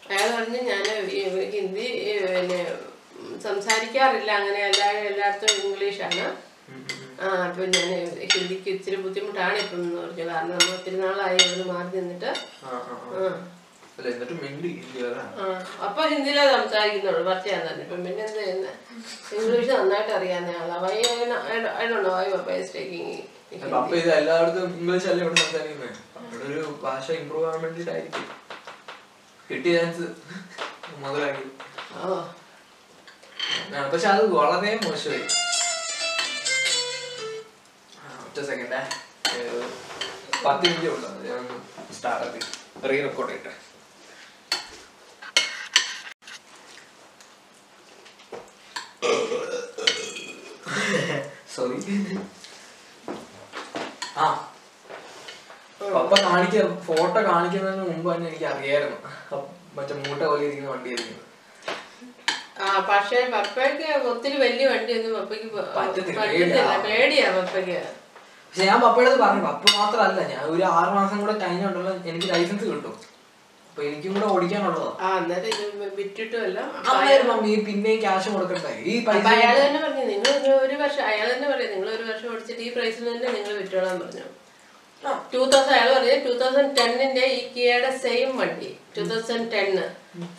അയാൾ 0.03 0.27
പറഞ്ഞു 0.33 0.59
ഞാൻ 0.67 0.83
ഹിന്ദി 1.53 1.85
ഈ, 2.01 2.11
പിന്നെ 2.27 2.59
ഉം, 3.15 3.31
സംസാരിക്കാറില്ല 3.45 4.31
അങ്ങനെ 4.39 4.59
എല്ലാ 4.67 4.87
എല്ലായിടത്തും 5.03 5.53
ഇംഗ്ലീഷാണ് 5.61 6.25
ആ 7.19 7.29
അപ്പൊ 7.45 7.63
ഞാൻ 7.73 7.87
ഹിന്ദിക്ക് 8.33 8.69
ഇച്ചിരി 8.73 8.97
ബുദ്ധിമുട്ടാണ് 9.05 9.57
ഇപ്പം 9.63 9.79
എന്ന് 9.79 9.97
പറഞ്ഞു 10.01 10.25
കാരണം 10.25 10.51
നമ്മൾ 10.53 10.75
ഒത്തിരി 10.75 10.97
നാളായി 11.01 11.39
ഇവിടെ 11.45 11.65
മാറി 11.71 11.89
നിന്നിട്ട് 11.97 12.29
ആ 12.65 12.73
ആ 12.73 12.97
ആ. 13.15 13.23
ആ 13.23 13.31
അല്ല 13.96 14.06
എന്നിട്ട് 14.12 14.36
മിണ്ടി 14.42 14.70
അപ്പൊ 15.86 16.00
ഹിന്ദിയിലേ 16.12 16.44
സംസാരിക്കുന്നുള്ളൂ 16.54 17.22
തന്നെ. 17.66 17.82
ഇപ്പം 17.84 18.00
പിന്നെ 18.06 18.24
എന്ത് 18.52 18.70
ഇംഗ്ലീഷ് 19.36 19.70
നന്നായിട്ട് 19.78 20.12
അറിയാവുന്ന 20.18 20.56
ആളാ. 20.62 20.76
Why 20.84 20.96
I 21.82 21.84
do 21.92 21.98
know 22.06 22.12
why 22.18 22.26
അപ്പൊ 23.78 23.94
ഇത് 24.00 24.10
എല്ലായിടത്തും 24.20 24.70
ഇംഗ്ലീഷ് 24.78 25.08
അല്ലേ 25.10 25.22
ഇവിടെ 25.24 25.36
സംസാരിക്കുന്നത് 25.42 25.90
അവിടെ 26.20 26.44
ഒരു 26.52 26.62
ഭാഷ 26.84 27.06
ഇമ്പ്രൂവ് 27.20 27.46
ആവാൻ 27.50 27.60
വേണ്ടിട്ടായിരിക്കും 27.64 28.24
കിട്ടിയ 29.48 29.72
ചാൻസ് 29.78 30.06
മുതലാക്കി. 31.02 31.44
പക്ഷെ 33.92 34.08
അത് 34.14 34.22
വളരെ 34.38 34.70
മോശമായി. 34.84 35.24
ഒറ്റ 38.26 38.38
സെക്കൻഡേ 38.50 38.80
പത്ത് 40.46 40.64
മിനിറ്റ് 40.64 40.88
ഉള്ളത് 40.94 41.20
ഞാൻ 41.28 41.44
സ്റ്റാർട്ട് 41.98 42.24
ആക്കി. 42.26 42.40
റീ 42.90 42.96
റെക്കോർഡ് 43.06 43.30
ചെയ്യട്ടെ 43.32 43.52
സോറി 51.54 51.73
ആ. 54.18 54.26
പപ്പ 55.94 56.20
കാണിക്ക 56.20 56.80
ഫോട്ടോ 56.86 57.22
കാണിക്കുന്നതിന് 57.22 57.82
മുമ്പ് 57.88 58.14
തന്നെ 58.14 58.28
എനിക്ക് 58.28 58.44
അറിയായിരുന്നു. 58.44 58.96
മറ്റേ 59.76 59.94
മൂട്ട 59.94 60.22
പോലെ 60.22 60.44
ഇരിക്കുന്ന 60.44 60.70
വണ്ടിയായിരുന്നു. 60.70 61.20
ആ 62.60 62.78
പക്ഷേ 62.80 63.30
പപ്പയ്ക്ക് 63.30 64.06
ഒത്തിരി 64.08 64.36
വലിയ 64.36 64.66
വണ്ടിയൊന്നും 64.68 65.20
പപ്പയ്ക്ക് 65.20 65.48
പറ്റത്തില്ല, 65.56 66.20
പേടിയാ. 66.20 66.78
പേടിയാ 66.78 67.30
പപ്പയ്ക്ക്. 67.30 67.78
പക്ഷെ 68.48 68.64
ഞാൻ 68.64 68.80
പപ്പയുടെ 68.80 69.16
പറഞ്ഞു. 69.16 69.46
പപ്പ 69.46 69.76
മാത്രമല്ല 69.78 70.20
ഞാൻ 70.34 70.44
ഒരു 70.44 70.62
ആറ് 70.62 70.94
മാസം 70.94 71.20
കൂടെ 71.20 71.38
കഴിഞ്ഞുണ്ടല്ലോ 71.38 71.92
എനിക്ക് 72.10 72.28
ലൈസൻസ് 72.34 72.64
കിട്ടും. 72.64 72.94
അപ്പൊ 73.74 73.82
എനിക്കും 73.86 74.10
കൂടെ 74.16 74.26
ഓടിക്കാനുള്ളതാ. 74.32 74.90
ആ 75.04 75.08
ഇത് 75.52 75.94
വിറ്റിട്ടുമല്ല 76.00 76.58
മമ്മി 77.30 77.52
പിന്നെയും 77.68 77.98
ക്യാഷ് 78.04 78.28
ഈ 78.90 78.92
അപ്പൊ 78.98 79.12
പൈസ 79.12 79.24
അയാൾ 79.30 79.56
തന്നെ 79.62 79.80
പറഞ്ഞു 79.84 80.04
നിങ്ങൾ 80.10 80.30
ഒരു 80.66 80.76
വർഷം 80.82 81.02
അയാൾ 81.12 81.26
തന്നെ 81.32 81.46
നിങ്ങൾ 81.72 81.88
ഒരു 81.96 82.04
വർഷം 82.10 82.26
ഓടിച്ചിട്ട് 82.32 82.62
ഈ 82.66 82.68
പ്രൈസിൽ 82.76 83.04
തന്നെ 83.12 83.28
നിങ്ങൾ 83.36 83.52
വിറ്റോളാൻ 83.62 83.96
പറഞ്ഞു. 84.02 84.26
ടൂ 85.32 85.40
തൗസൻഡ് 85.52 85.76
അയാൾ 85.78 85.88
പറഞ്ഞു 85.96 86.14
ടൂ 86.26 86.34
തൗസൻഡ് 86.42 86.70
ടെന്നിന്റെ 86.78 87.24
ഈ 87.38 87.40
കിയയുടെ 87.54 87.90
സെയിം 88.04 88.30
വണ്ടി 88.40 88.70
two 88.96 89.02
thousand 89.12 89.48
ten 89.54 89.86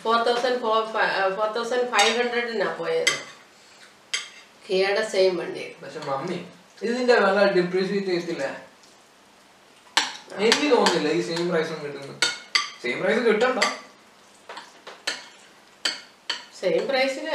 four 0.04 0.16
thousand 0.28 0.58
four 0.64 0.80
four 1.36 1.48
thousand 1.58 1.88
five 1.94 2.14
ഹൺഡ്രഡിനാ 2.20 2.68
പോയത്. 2.80 3.14
കിയയുടെ 4.68 5.04
സെയിം 5.14 5.34
വണ്ടി. 5.42 5.66
പക്ഷെ 5.82 6.00
മമ്മി 6.08 6.38
ഇതിന്റെ 6.86 7.16
വില 7.26 7.38
എനിക്ക് 10.46 10.66
തോന്നുന്നില്ല 10.72 11.08
ഈ 11.18 11.20
സെയിം 11.28 11.44
പ്രൈസും 11.50 11.78
കിട്ടുന്നു. 11.84 12.14
Same 12.82 13.02
price 13.02 13.18
കിട്ടണ്ട? 13.18 13.60
സെയിം 16.60 16.88
പ്രൈസിന് 16.88 17.34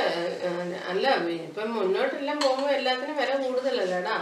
അല്ല 0.89 1.05
ഇപ്പം 1.29 1.75
മുന്നോട്ടെല്ലാം 1.75 2.39
പോകുമ്പോ 2.39 2.69
എല്ലാത്തിനും 2.69 3.17
വില 3.17 3.35
കൂടുതലല്ലേടാ 3.43 4.15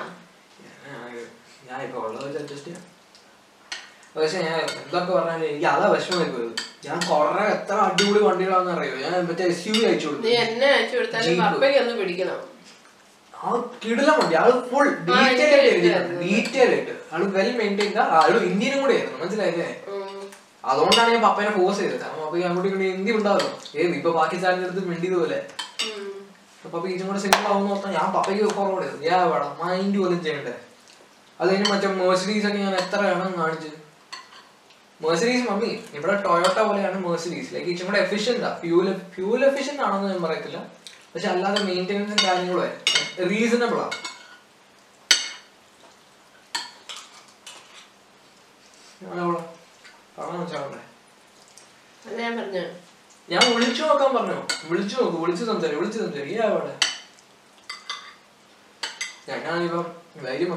ഞാൻ- 1.67 1.83
ഇപ്പൊ 1.83 1.99
ഉള്ളത് 1.99 2.25
വെച്ച് 2.25 2.39
അഡ്ജസ്റ്റ് 2.39 2.67
ചെയ്യാം. 2.67 2.85
പക്ഷെ 4.15 4.37
ഞാൻ 4.37 4.59
എന്തൊക്കെ 4.59 5.13
പറഞ്ഞാലും 5.13 5.45
എനിക്ക് 5.45 5.65
അതാ 5.65 5.87
വിഷമമായി 5.87 6.29
പോയത് 6.29 6.53
ഞാൻ 6.85 6.99
കൊറേ 7.09 7.43
എത്ര 7.47 7.73
അടിപൊളി 7.81 8.19
വണ്ടികളാണെന്ന് 8.19 8.71
അറിയോ? 8.71 8.95
ഞാൻ 8.95 9.27
മറ്റേ 9.27 9.43
എസ് 9.45 9.67
യു 9.67 9.73
വി 9.73 9.83
അയച്ചു 9.85 10.07
കൊടുത്തു. 10.07 10.27
എന്നെ 10.43 10.67
അയച്ചു 10.67 10.97
കൊടുത്താലും 10.97 11.99
പിടിക്കണം. 11.99 12.39
ആ 13.33 13.49
കിടിലം 13.85 14.19
വണ്ടി. 14.19 14.35
ആൾ 14.35 14.51
ഫുൾ 14.69 14.87
ഡീറ്റെയിൽ 15.07 15.53
ആയിട്ട് 15.53 15.67
എഴുതിയിട്ടുണ്ട്. 15.73 16.21
ഡീറ്റെയിൽ 16.23 16.69
ആയിട്ട്. 16.69 16.95
അത് 17.11 17.35
വെൽ 17.35 17.57
മെയിന്റെയിൻ 17.57 17.99
ആൾ 17.99 18.31
ഇന്ത്യനും 18.43 18.81
കൂടെ 18.81 18.93
ആയിരുന്നു. 18.93 19.19
മനസ്സിലായില്ലേ. 19.19 19.69
അതുകൊണ്ടാണ് 20.69 21.09
ഞാൻ 21.13 21.21
പപ്പേനെ 21.25 21.51
ഫോഴ്സ് 21.51 21.79
ചെയ്തത്. 21.79 21.99
കാരണം 22.01 22.19
പപ്പ 22.23 22.35
അങ്ങോട്ട് 22.47 22.67
ഇങ്ങോട്ട് 22.69 22.89
എന്തി 22.95 23.11
ഉണ്ടാവല്ലോ 23.17 23.51
ഏത് 23.75 23.93
ഇപ്പൊ 23.99 24.11
പാകിസ്ഥാനിന്റെ 24.17 24.67
അടുത്ത് 24.67 24.83
മിണ്ടിയത് 24.89 25.17
പോലെ 25.21 25.37
ഉം. 25.87 26.07
അപ്പൊ 26.65 26.79
ഇതും 26.93 27.07
കൂടെ 27.07 27.19
സിംഗിൾ 27.23 27.45
ആവുന്ന 27.49 27.91
ഞാൻ 27.97 28.07
പപ്പയ്ക്ക് 28.15 28.47
ഫോർവേഡ് 28.57 28.85
ചെയ്തു 28.85 28.97
ഞാൻ 29.07 29.21
വേണം 29.31 29.51
മൈൻഡ് 29.61 29.99
പോലും 30.01 30.19
ചെയ്യണ്ടേ. 30.25 30.53
അത് 31.39 31.47
കഴിഞ്ഞ് 31.49 31.69
മറ്റേ 31.71 31.89
മേഴ്സഡീസ് 31.99 32.45
ഒക്കെ 32.47 32.59
ഞാൻ 32.59 32.75
എത്ര 32.75 32.99
വേണം 33.05 33.31
കാണിച്ചത് 33.37 33.75
മേഴ്സഡീസ് 34.99 35.45
മമ്മി 35.49 35.69
ഇവിടെ 35.97 36.15
ടൊയോട്ട 36.23 36.57
പോലെയാണ് 36.61 36.97
മേഴ്സഡീസ് 37.05 37.53
ലൈക്ക് 37.53 37.69
ഇച്ചിരി 37.71 37.87
കൂടെ 37.89 37.99
എഫിഷ്യന്റ് 38.05 38.49
ഫ്യൂൽ 38.61 38.87
ഫ്യൂൽ 39.13 39.41
എഫിഷ്യന്റ് 39.45 39.83
ആണെന്ന് 39.85 40.09
ഞാൻ 40.11 40.21
പറയത്തില്ല. 40.25 40.59
പക്ഷെ 41.13 41.27
അല്ലാതെ 41.27 41.59
മെയിന്റെനൻസും 41.63 42.19
കാര്യങ്ങളും 42.25 42.73
റീസണബിൾ 43.29 43.79
ആണ് 43.79 43.95
ഞാനവിടെ 49.03 49.39
കാണാൻ 50.19 50.39
വെച്ചാണ്ടേ 50.39 50.79
അത് 52.05 52.21
ഞാൻ 52.21 52.37
പറഞ്ഞു. 52.37 52.63
ഞാൻ 53.29 53.55
വിളിച്ചു 53.55 53.81
നോക്കാൻ 53.83 54.15
പറഞ്ഞു? 54.15 54.37
വിളിച്ചു 54.65 54.95
നോക്ക് 55.01 55.17
വിളിച്ചു 55.17 55.45
സംസാരിക്കും 55.45 55.81
വിളിച്ചു 55.81 55.99
സംസാരിക്കും. 55.99 56.43
അവിടെ. 56.43 56.73
ഞാനാണിപ്പം 59.29 59.85
ധൈര്യം 60.23 60.53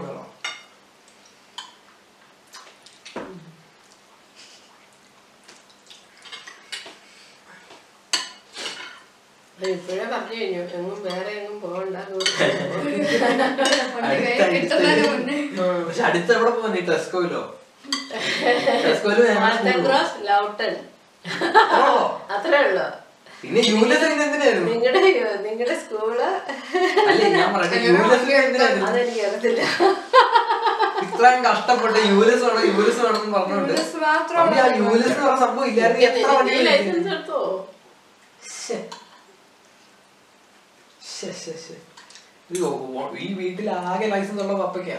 അത് 9.59 9.67
ഇപ്പോഴേ 9.71 10.05
പറഞ്ഞു 10.05 10.37
കഴിഞ്ഞു. 10.37 10.63
എങ്ങും 10.77 11.03
വേറെ 11.03 11.31
എങ്ങും 11.31 11.61
പോകണ്ട. 11.61 11.97
പക്ഷെ 15.89 16.03
അടുത്ത് 16.03 16.37
എവിടെ 16.37 16.51
പോകാൻ 16.51 16.87
ടെസ്കോയിലോ 16.89 17.43
ലൗട്ടൺ 20.29 20.75
അത്രേ 22.35 22.59
ഉള്ളു. 22.67 22.87
പിന്നെ 23.43 23.61
യൂലസ് 23.69 24.05
എന്തിനായിരുന്നു? 24.05 24.69
നിങ്ങളുടെ 24.73 25.01
നിങ്ങളുടെ 25.47 25.77
സ്കൂൾ 25.83 26.19
ഇത്രയും 31.05 31.41
കഷ്ടപ്പെട്ട് 31.47 31.99
യൂലസ് 32.11 32.43
വേണം 32.47 32.65
യൂലസ് 32.77 33.01
വേണം 33.05 33.33
പറഞ്ഞോണ്ട് 33.33 33.73
യൂലസ് 33.73 33.97
പറഞ്ഞ 35.21 35.39
സംഭവം 35.45 35.67
ഇല്ലായിരുന്നു 35.71 36.05
എത്ര 36.09 36.29
വണ്ടി 36.37 36.59
ലൈസൻസ് 36.69 37.09
എടുത്തോ. 37.15 37.41
ഈ 43.25 43.29
വീട്ടിൽ 43.41 43.67
ആകെ 43.71 44.07
ലൈസൻസ് 44.15 44.43
ഉള്ള 44.45 44.55
പപ്പയ്ക്കാ. 44.63 44.99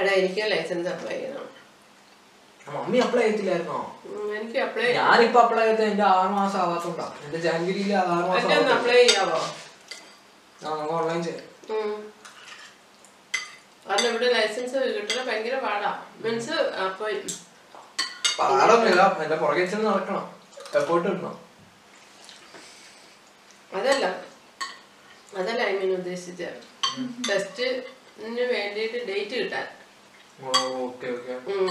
എടാ 0.00 0.12
എനിക്ക് 0.12 0.50
ലൈസൻസ് 0.50 0.88
അപ്ലൈ 0.88 1.12
ചെയ്യണം. 1.12 1.48
മമ്മി 2.68 2.98
അപ്ലൈ 2.98 3.22
ചെയ്തില്ലായിരുന്നോ? 3.22 3.78
എനിക്ക് 4.36 4.58
അപ്ലൈ 4.58 4.92
ഞാനിപ്പോ 4.92 5.40
അപ്ലൈ 5.40 5.64
ചെയ്തത് 5.66 5.84
എന്റെ 5.84 6.04
ആറ് 6.04 6.28
മാസം 6.28 6.58
ആവാത്തോണ്ടാ. 6.58 7.14
എന്റെ 7.24 7.38
ജാനുവരിയിൽ 7.38 7.94
ആറ് 7.94 8.24
മാസം 8.28 8.72
അപ്ലൈ 8.78 9.06
ചെയ്യാവോ? 9.06 9.38
ആ 10.66 10.74
നമുക്ക് 10.74 10.92
ഓൺലൈൻ 10.92 11.22
ചെയ്യാം. 11.24 11.76
ഉം. 11.76 12.12
കാരണം 13.88 14.08
ഇവിടെ 14.08 14.32
ലൈസൻസ് 14.32 14.74
കിട്ടണ 14.74 15.24
ഭയങ്കര 15.24 15.58
പാടാ. 15.58 16.02
മീൻസ് 16.16 16.50
അപ്പൊ 16.52 17.10
പാടൊന്നുമില്ല 18.38 19.16
എന്റെ 19.22 19.36
പുറകെ 19.36 19.64
ചെന്ന് 19.64 19.90
നടക്കണം. 19.90 20.24
എഫോർട്ട് 20.82 21.08
അതല്ല. 23.76 24.06
അതല്ല 25.36 25.62
ഐ 25.62 25.72
മീൻ 25.78 25.92
ഉദ്ദേശിച്ചത്. 25.94 26.58
ടെസ്റ്റിന് 27.30 28.40
വേണ്ടിയിട്ട് 28.40 29.06
ഡേറ്റ് 29.06 29.30
കിട്ടാൻ. 29.30 29.83
ഓക്കെ 30.38 31.08
ഓക്കെ 31.14 31.34
ഉം. 31.52 31.68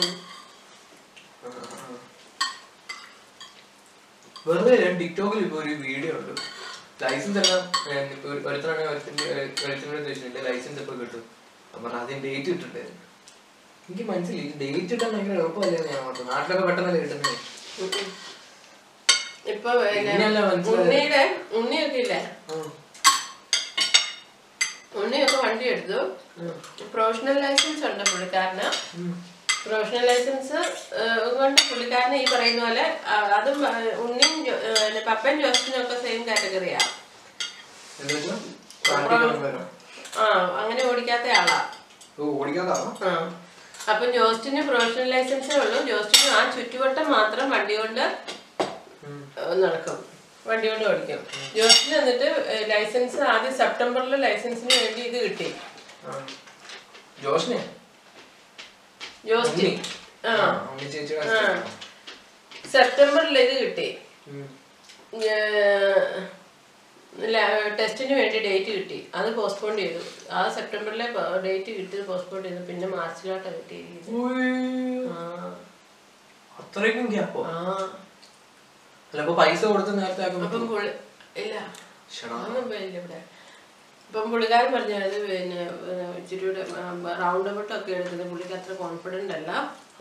വെറുതെ 4.45 4.71
ഞാൻ 4.79 4.93
ടിക്ടോക്കിൽ 4.99 5.41
ഇപ്പൊ 5.43 5.57
ഒരു 5.59 5.73
വീഡിയോ 5.83 6.13
ഉണ്ട്. 6.19 6.31
ലൈസൻസ് 7.01 7.39
എല്ലാം 7.41 7.61
ഞാൻ 7.89 8.01
ഇപ്പൊ 8.13 8.27
ഒരു- 8.29 8.43
ഒരുത്തനാണ് 8.49 8.83
ഒരുത്തിന്റെ 8.89 9.25
ഒരുത്തിനോട് 9.63 9.77
ചോദിച്ചിട്ടുണ്ട് 9.99 10.39
ലൈസൻസ് 10.47 10.79
എപ്പോ 10.81 10.93
കിട്ടും? 11.01 11.23
അപ്പൊ 11.73 11.87
ആദ്യം 11.99 12.19
ഡേറ്റ് 12.23 12.49
ഇട്ടിട്ടുണ്ടായിരുന്നു. 12.51 12.99
എനിക്ക് 13.87 14.05
മനസ്സിലായി 14.09 14.49
ഡേറ്റ് 14.61 14.83
കിട്ടാൻ 14.91 15.09
ഭയങ്കര 15.13 15.37
എളുപ്പമല്ലേ 15.37 15.79
ഞാൻ 15.87 15.99
ഓർത്തത് 16.03 16.27
നാട്ടിലൊക്കെ 16.29 16.65
പെട്ടെന്നല്ലേ 16.67 16.99
കിട്ടുന്നത് 17.03 17.31
ഉം. 17.79 17.89
ഇപ്പൊ 19.53 19.71
ഉണ്ണിയുടെ 20.73 21.23
ഉണ്ണിയൊക്കെ 21.57 21.97
ഇല്ലേ. 22.03 22.19
ഉണ്ണിയൊക്കെ 24.95 25.37
വണ്ടി 25.37 25.65
എടുത്തു. 25.65 25.99
പ്രൊഫഷണൽ 26.83 27.39
ലൈസൻസ് 27.39 27.85
ഉണ്ട് 27.85 28.03
പുള്ളിക്കാരന്. 28.11 28.67
പ്രൊഫഷണൽ 29.65 30.05
ലൈസൻസ് 30.05 30.59
കൊണ്ട് 31.37 31.61
പുള്ളിക്കാരന് 31.69 32.15
ഈ 32.15 32.25
പറയുന്ന 32.35 32.63
പോലെ. 32.65 32.85
അതും 33.37 33.59
ഉണ്ണിയും 34.03 34.45
പപ്പൻ 35.07 35.41
ജോസഫിനും 35.41 35.81
ഒക്കെ 35.81 36.01
സെയിം 36.01 36.27
കാറ്റഗറിയാ? 36.27 36.79
ആ. 40.19 40.25
അങ്ങനെ 40.63 40.91
ഓടിക്കാത്ത 40.91 41.27
ആളാ. 41.37 41.59
അപ്പം 43.91 44.13
ജോസ്റ്റിന് 44.13 44.67
പ്രൊഫഷണൽ 44.67 45.09
ലൈസൻസേ 45.09 45.57
ഉള്ളൂ. 45.57 45.83
ജോസ്റ്റിന് 45.83 46.31
ആ 46.35 46.51
ചുറ്റുവട്ടം 46.55 47.11
മാത്രം 47.11 47.49
വണ്ടി 47.49 47.77
കൊണ്ട് 47.77 48.03
നടക്കും. 49.63 50.12
വണ്ടി 50.47 50.67
കൊണ്ട് 50.69 50.85
ഓടിക്കും. 50.85 51.19
ജോസിന് 51.57 51.95
എന്നിട്ട് 51.95 52.27
ലൈസൻസ് 52.69 53.19
ആദ്യം 53.33 53.53
സെപ്റ്റംബറിൽ 53.57 54.15
ലൈസൻസിന് 54.25 54.73
വേണ്ടി 54.83 55.01
ഇത് 55.09 55.17
കിട്ടി. 55.23 55.49
ജോസ്റ്റി. 59.27 59.69
സെപ്റ്റംബറിൽ 62.71 63.37
ഇത് 63.39 63.55
കിട്ടി. 63.63 63.87
ടെസ്റ്റിന് 67.79 68.13
വേണ്ടി 68.19 68.37
ഡേറ്റ് 68.45 68.65
കിട്ടി. 68.65 68.99
അത് 69.15 69.29
പോസ്റ്റ്പോൺ 69.35 69.73
ചെയ്തു. 69.77 70.01
ആ 70.31 70.39
സെപ്റ്റംബറിലെ 70.55 71.07
ഡേറ്റ് 71.45 71.71
കിട്ടി 71.77 72.01
പോസ്റ്റ്പോൺ 72.09 72.43
ചെയ്തു. 72.43 72.61
പിന്നെ 72.69 72.87
മാർച്ചിലോട്ടാണ് 72.87 73.57
കിട്ടിയിരിക്കുന്നത്. 73.57 74.11
അത്രയ്ക്കും 76.59 77.05
ഗ്യാപ്പോ? 77.13 77.41
ആ. 77.47 77.53
അല്ല 79.13 79.21
അപ്പൊ 79.23 79.33
പൈസ 79.39 79.61
കൊടുത്ത് 79.65 79.91
നേരത്തെ 79.97 80.23
അപ്പം 80.27 80.63
പുള്ളി 80.69 80.91
ഇല്ല. 81.41 81.55
അതൊന്നും 82.27 82.65
പോയില്ല 82.69 82.95
ഇവിടെ. 82.99 83.19
ഇപ്പം 84.09 84.25
പുള്ളിക്കാരൻ 84.31 84.69
പറഞ്ഞത് 84.73 85.15
പിന്നെ 85.23 85.61
ഇച്ചിരി 86.19 86.47
റൗണ്ട് 87.21 87.49
റൗണ്ട് 87.49 87.75
ഒക്കെ 87.75 87.91
എടുക്കുന്നത് 87.93 88.27
പുള്ളിക്ക് 88.31 88.55
അത്ര 88.57 88.73
കോൺഫിഡന്റ് 88.81 89.33
അല്ല 89.37 89.51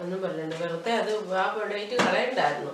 എന്നും 0.03 0.19
പറഞ്ഞിട്ടുണ്ട് 0.25 0.57
വെറുതെ 0.63 0.93
അത് 1.01 1.11
ആ 1.35 1.45
പ്രൊഡക്റ്റ് 1.55 1.97
കളയണ്ടായിരുന്നു. 2.03 2.73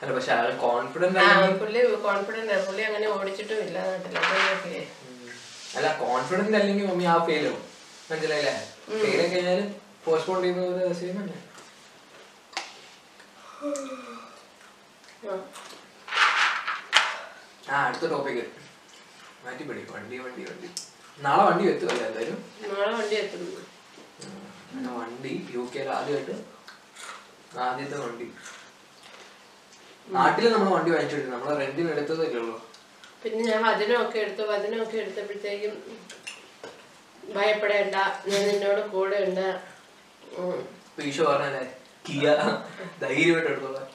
അയാൾ 0.00 0.50
കോൺഫിഡന്റ് 0.60 2.56
പുള്ളി 2.64 2.82
അങ്ങനെ 2.88 3.06
ഓടിച്ചിട്ടും 3.14 3.60
ഇല്ല 3.66 3.78
നാട്ടിൽ 3.92 4.74
അല്ല 5.76 5.88
കോൺഫിഡന്റ് 6.02 6.56
അല്ലെങ്കിൽ 6.58 6.84
മമ്മി 6.90 7.06
ആ 7.06 7.16
ഫെയിൽ 7.26 7.46
ആവും 7.46 7.62
മനസ്സിലായില്ലേ? 8.10 8.54
ഫെയിൽ 9.02 9.20
കഴിഞ്ഞാൽ 9.32 9.60
പോസ്റ്റ്പോൺ 10.04 10.40
ചെയ്യുന്ന 10.42 10.62
ഒരു 10.66 10.94
തന്നെ 11.20 11.38
ആ. 15.26 15.34
അടുത്ത 17.80 18.06
ടോപ്പിക് 18.10 18.42
മാറ്റിപ്പിടി 19.44 19.82
വണ്ടി 19.92 20.16
വണ്ടി 20.18 20.42
വണ്ടി. 20.48 20.68
നാളെ 21.18 21.42
വണ്ടി 21.48 21.64
എത്തുമല്ലേ 21.70 22.04
എന്തായാലും? 22.06 22.38
നാളെ 22.70 22.92
വണ്ടി. 22.92 23.16
അങ്ങനെ 24.68 24.90
വണ്ടി 24.98 25.32
യു 25.54 25.62
കെയിൽ 25.74 25.88
ആദ്യമായിട്ട് 25.90 26.36
ആദ്യത്തെ 27.64 27.96
വണ്ടി. 28.04 28.26
നാട്ടിൽ 30.08 30.52
നമ്മൾ 30.52 30.68
വണ്ടി 30.74 30.90
വാങ്ങിച്ചിട്ടുണ്ട് 30.90 31.34
നമ്മൾ 31.34 31.50
റെന്റിന് 31.60 31.90
എടുത്തതല്ലേ 31.90 32.38
ഉള്ളൂ. 32.40 32.56
പിന്നെ 33.22 33.42
ഞാൻ 33.50 33.60
വചനമൊക്കെ 33.66 34.18
എടുത്തു 34.18 34.42
വചനമൊക്കെ 34.42 34.96
എടുത്തപ്പോഴത്തേക്കും 34.96 35.74
ഭയപ്പെടേണ്ട. 37.34 37.96
ഞാൻ 38.28 38.42
നിന്നോട് 38.48 38.82
കൂടെ 38.88 39.18
ഉണ്ട്. 39.26 39.46
ഈശോ 41.02 41.24
പറഞ്ഞല്ലേ 41.24 41.64
കിയ. 42.06 42.26
ധൈര്യമായിട്ട് 43.00 43.50
എടുത്തോളാം. 43.50 43.86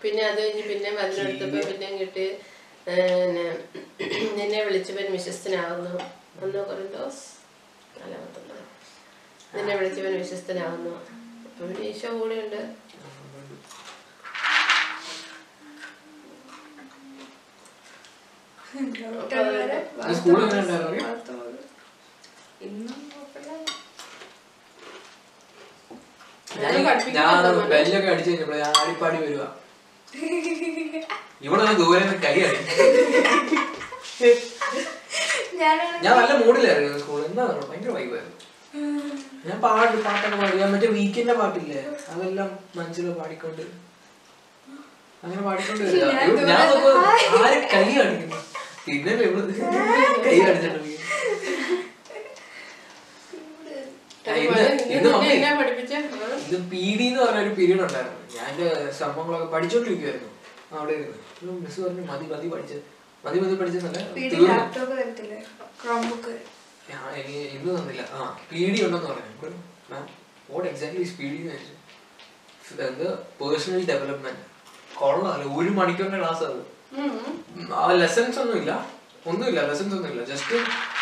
പിന്നെ 0.00 0.22
അത് 0.24 0.38
കഴിഞ്ഞ് 0.38 0.64
പിന്നെ 0.68 0.90
വചനം 0.96 1.24
എടുത്തപ്പോ 1.24 1.60
പിന്നെ 1.70 1.88
കിട്ടി 2.00 2.26
നിന്നെ 4.36 4.60
വിളിച്ചവൻ 4.66 5.06
വിശ്വസ്തനാകുന്നു 5.12 5.94
ഒന്നോ 6.42 6.60
കൊറിന്തോസ്? 6.64 7.22
നാലാമത്തൊന്ന് 7.96 8.58
നിന്നെ 9.54 9.74
വിളിച്ചവൻ 9.76 10.14
വിശ്വസ്തനാകുന്നു 10.18 10.94
അപ്പൊ 11.46 11.60
പിന്നെ 11.62 11.84
ഈശോ 11.90 12.10
കൂടെ 12.18 12.36
ഉണ്ട്. 12.44 12.60
ഞാൻ. 27.14 27.32
ബെല്ലൊക്കെ 27.70 28.10
അടിച്ചു 28.10 28.30
കഴിഞ്ഞപ്പോഴേ 28.30 28.58
ഞാൻ 28.60 28.72
ആടിപ്പാടി 28.80 29.18
വരുക 29.18 29.44
ഇവിടെ 31.44 31.62
ഒരു 31.64 31.74
ദൂരെ 31.76 32.04
ഞാൻ 36.02 36.14
നല്ല 36.18 36.32
മൂഡിലായിരുന്നു 36.40 36.98
സ്കൂളിൽ. 36.98 37.24
എന്താ 37.28 37.44
ഭയങ്കര 37.68 37.90
വൈബായിരുന്നു. 37.90 38.34
ഞാൻ 39.46 39.56
പാട്ട് 39.60 39.96
പാട്ടൊക്കെ 40.06 40.36
പാടി. 40.40 40.56
ഞാൻ 40.58 40.70
മറ്റേ 40.74 40.88
വീക്കിന്റെ 40.96 41.34
പാട്ടില്ലേ? 41.34 41.80
അതെല്ലാം 42.12 42.48
മനസ്സിൽ 42.76 43.06
പാടിക്കൊണ്ട്. 43.20 43.62
അങ്ങനെ 45.22 45.42
പാടിക്കൊണ്ട് 45.42 45.84
വരിക. 45.84 46.04
ഞാൻ 46.50 46.60
ആരെ 47.40 47.58
കൈ 47.72 47.84
കാണിക്കുന്നു 47.96 48.40
പിന്നെ 48.86 49.12
ഇവിടെ 49.24 49.54
കൈ 50.26 50.36
കാണിച്ചിട്ടുണ്ട് 50.40 50.84
ആ, 50.86 50.96
ഇന്ന് 53.60 53.74
ഇന്ന് 53.74 53.76
ഇന്ന് 53.76 53.76
നിന്നെ 53.76 53.76
മമ്മി 53.76 53.76
എന്നാ 53.76 54.16
പഠിപ്പിച്ച 54.16 54.17
ഇത് 56.48 56.56
പി 56.72 56.82
ഡി 56.98 57.06
എന്ന് 57.10 57.20
പറഞ്ഞ 57.22 57.40
ഒരു 57.46 57.52
പീരീഡ് 57.58 57.82
ഉണ്ടായിരുന്നു. 57.86 58.20
ഞാൻ 58.36 58.46
എന്റെ 58.52 58.68
സംഭവങ്ങളൊക്കെ 59.00 59.48
പഠിച്ചോണ്ടിരിക്കുവായിരുന്നു. 59.54 60.30
അവിടെ 60.78 60.92
ഇരുന്ന്. 60.98 61.16
മിസ് 61.64 61.80
പറഞ്ഞു 61.84 62.02
മതി 62.12 62.26
മതി 62.32 62.48
പഠിച്ച്. 62.54 62.78
മതി 63.24 63.38
മതി 63.44 63.54
പഠിച്ചെന്നല്ല 63.60 64.00
ഇന്ന് 67.56 67.70
തന്നില്ല. 67.78 68.02
ആ 68.16 68.26
പി 68.50 68.60
ഡി 68.72 68.78
ഉണ്ടെന്ന് 68.86 69.08
പറഞ്ഞു. 69.12 69.32
Ma'am 69.90 70.04
what 70.50 70.68
exactly 70.70 71.02
is 71.06 71.16
P 71.20 71.26
D 71.32 71.38
എന്ന് 71.42 71.52
ചോദിച്ചു. 71.52 71.74
എന്ത് 72.88 73.06
പേഴ്സണൽ 73.40 73.82
ഡെവലപ്മെന്റ് 73.92 74.44
കൊള്ളാമല്ലോ 75.00 75.48
ഒരു 75.60 75.70
മണിക്കൂറിന്റെ 75.78 76.20
ക്ലാസ് 76.22 76.44
അത്. 76.50 76.60
ആ 77.80 77.92
ലെസൺസ് 78.02 78.38
ഇല്ല 78.60 78.72
ഒന്നുമില്ല 79.30 79.60
ഒന്നും 79.84 80.06
ഇല്ല 80.10 80.22
ജസ്റ്റ് 80.32 80.56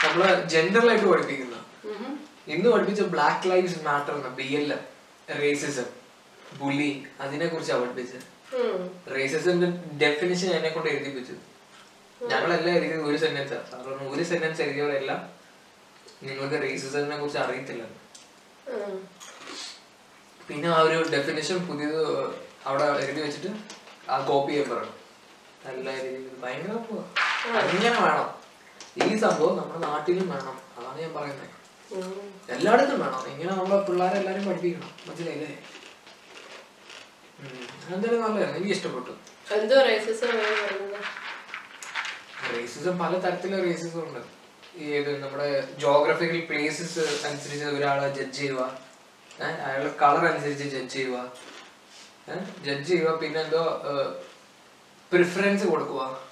നമ്മൾ 0.04 0.26
ജനറലായിട്ട് 0.54 1.06
പഠിപ്പിക്കുന്ന. 1.12 1.56
ഇന്ന് 2.54 2.68
പഠിപ്പിച്ച 2.72 3.02
ബ്ലാക്ക് 3.14 3.50
ലൈവ്സ് 3.50 3.78
മാറ്റർ 3.88 4.12
എന്ന 4.18 4.28
ബി 4.40 4.48
എൽ 4.58 4.66
റേസിസം 5.42 5.88
ബുള്ളി 6.60 6.90
അതിനെ 7.22 7.46
കുറിച്ചാണ് 7.52 7.82
പഠിപ്പിച്ചത് 7.82 8.26
റേസിസത്തിന്റെ 9.16 9.68
ഡെഫിനിഷൻ 10.02 10.50
എന്നെ 10.56 10.70
കൊണ്ട് 10.74 10.88
എഴുതിപ്പിച്ചു. 10.90 11.34
ഞങ്ങളെല്ലാം 12.20 12.74
എഴുതിയത് 12.78 13.02
ഒരു 13.10 13.18
സെന്റൻസ് 13.24 13.56
കാരണം 13.72 14.04
ഒരു 14.12 14.24
സെന്റൻസ് 14.30 14.62
എഴുതിയവരെല്ലാം 14.66 15.20
നിങ്ങൾക്ക് 16.26 16.58
റേസിസത്തിനെ 16.66 17.16
കുറിച്ച് 17.22 17.40
അറിയത്തില്ല. 17.44 17.82
പിന്നെ 20.48 20.68
ആ 20.76 20.78
ഒരു 20.86 20.98
ഡെഫിനിഷൻ 21.14 21.58
പുതിയത് 21.68 22.00
അവിടെ 22.68 22.86
എഴുതി 23.06 23.20
വെച്ചിട്ട് 23.26 23.50
ആ 24.12 24.16
കോപ്പി 24.28 24.52
ചെയ്യാൻ 24.52 24.70
പറഞ്ഞു. 24.72 24.94
നല്ല 25.66 25.86
രീതിയിൽ 26.04 26.30
ഭയങ്കര 26.44 26.72
അങ്ങനെ 27.60 28.00
വേണം. 28.06 28.30
ഈ 29.04 29.16
സംഭവം 29.24 29.54
നമ്മുടെ 29.60 29.80
നാട്ടിലും 29.88 30.26
വേണം. 30.34 30.56
അതാണ് 30.78 30.98
ഞാൻ 31.04 31.12
പറയുന്നത് 31.18 31.54
എല്ലായിടത്തും 32.50 33.00
വേണം. 33.00 33.26
ഇങ്ങനെ 33.26 33.52
നമ്മളെ 33.52 33.82
പിള്ളേരെ 33.82 34.16
എല്ലാരും 34.16 34.46
പഠിപ്പിക്കണം. 34.46 34.90
മനസ്സിലായില്ലേ? 35.06 35.58
എന്തായാലും 37.94 38.22
നല്ലതായിരുന്നു 38.22 38.58
എനിക്ക് 38.58 38.74
ഇഷ്ടപ്പെട്ടു. 38.74 39.10
എന്തോ 39.54 39.76
റേസിസം 42.56 42.98
പല 42.98 43.18
തരത്തിലുള്ള 43.18 43.64
റേസിസം 43.64 44.02
ഉണ്ട്. 44.08 44.20
ഏത് 44.78 45.22
നമ്മുടെ 45.22 45.68
ജോഗ്രഫിക്കൽ 45.78 46.40
പ്ലേസസ് 46.40 47.26
അനുസരിച്ച് 47.26 47.64
ഒരാളെ 47.64 48.14
ജഡ്ജ് 48.14 48.38
ചെയ്യുക. 48.38 48.80
അയാളുടെ 49.40 49.94
കളർ 50.02 50.26
അനുസരിച്ച് 50.26 50.64
ജഡ്ജ് 50.64 50.92
ചെയ്യുക. 50.92 51.32
ജഡ്ജ് 52.64 52.88
ചെയ്യുക 52.88 53.16
പിന്നെ 53.16 53.40
എന്തോ 53.40 53.82
പ്രിഫറൻസ് 55.12 55.64
കൊടുക്കുക. 55.66 56.25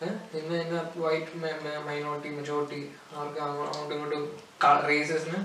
ഇന്ന് 0.00 0.56
ഇന്ന 0.62 0.80
വൈറ്റ് 0.96 1.38
മൈനോറിറ്റി 1.86 2.28
മെജോറിറ്റി 2.28 2.80
അവർക്ക് 3.14 3.40
അങ്ങോ- 3.40 3.66
അങ്ങോട്ടും 3.66 3.94
ഇങ്ങോട്ടും 3.94 4.24
റേസസിന് 4.88 5.38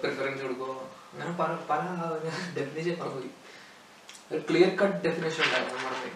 പ്രിഫറൻസ് 0.00 0.42
കൊടുക്കുമോ 0.42 0.74
അങ്ങനെ 1.12 1.32
പല 1.32 1.50
പല 1.70 1.80
ഡെഫിനേഷൻ 2.54 2.96
പറഞ്ഞു 3.00 3.32
ഒരു 4.32 4.42
ക്ലിയർ 4.50 4.76
കട്ട് 4.76 5.08
ഡെഫിനേഷൻ 5.08 5.44
ഉണ്ടായിരുന്നു 5.44 5.78
നമ്മുടെ. 5.78 6.10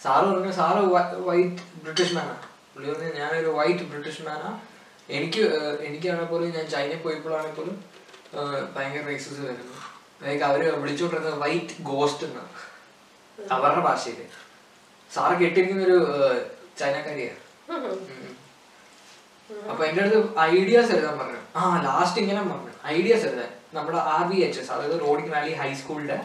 സാറ് 0.00 0.24
പറഞ്ഞു 0.24 0.52
സാറ് 0.52 0.80
വൈറ്റ് 1.20 1.62
ബ്രിട്ടീഷ് 1.82 2.14
മാനാ 2.14 2.34
പുള്ളി 2.74 2.92
പറഞ്ഞു 2.92 3.14
ഞാനൊരു 3.14 3.46
വൈറ്റ് 3.50 3.84
ബ്രിട്ടീഷ് 3.84 4.22
മാനാ 4.22 4.50
എനിക്ക് 5.08 5.42
എനിക്കാണെങ്കിൽ 5.80 6.24
പോലും 6.24 6.50
ഞാൻ 6.50 6.66
ചൈനയിൽ 6.66 6.98
പോയപ്പോഴാണെങ്കിൽ 6.98 7.56
പോലും 7.56 7.76
ഭയങ്കര 8.74 9.06
റേസസ് 9.06 9.40
വരുന്നു. 9.40 9.76
ലൈക്ക് 10.22 10.44
അവർ 10.44 10.80
വിളിച്ചുകൊണ്ടിരുന്നത് 10.80 11.38
വൈറ്റ് 11.38 11.82
ഗോസ്റ്റ് 11.82 12.24
എന്നാണ്. 12.26 12.50
അവരുടെ 13.38 13.80
ഭാഷയിൽ. 13.80 14.20
സാറ് 15.14 15.38
കെട്ടിയിരിക്കുന്ന 15.38 15.84
ഒരു 15.84 15.98
ചൈനക്കാരിയാണ്. 16.78 17.44
അപ്പൊ 19.70 19.84
എന്റെ 19.84 20.02
അടുത്ത് 20.02 20.38
ഐഡിയാസ് 20.38 20.92
എഴുതാൻ 20.92 21.18
പറഞ്ഞു. 21.18 21.36
ആ 21.56 21.82
ലാസ്റ്റ് 21.82 22.20
ഇങ്ങനെ 22.20 22.42
പറഞ്ഞു. 22.42 22.70
ഐഡിയാസ് 22.86 23.24
എഴുതാൻ. 23.24 23.48
നമ്മുടെ 23.74 23.98
ആർ 23.98 24.26
ബി 24.32 24.40
എച്ച് 24.40 24.60
എസ് 24.60 24.70
അതായത് 24.70 25.00
റോഡിംഗ് 25.00 25.30
വാലി 25.30 25.52
ഹൈസ്കൂളിന്റെ 25.52 26.20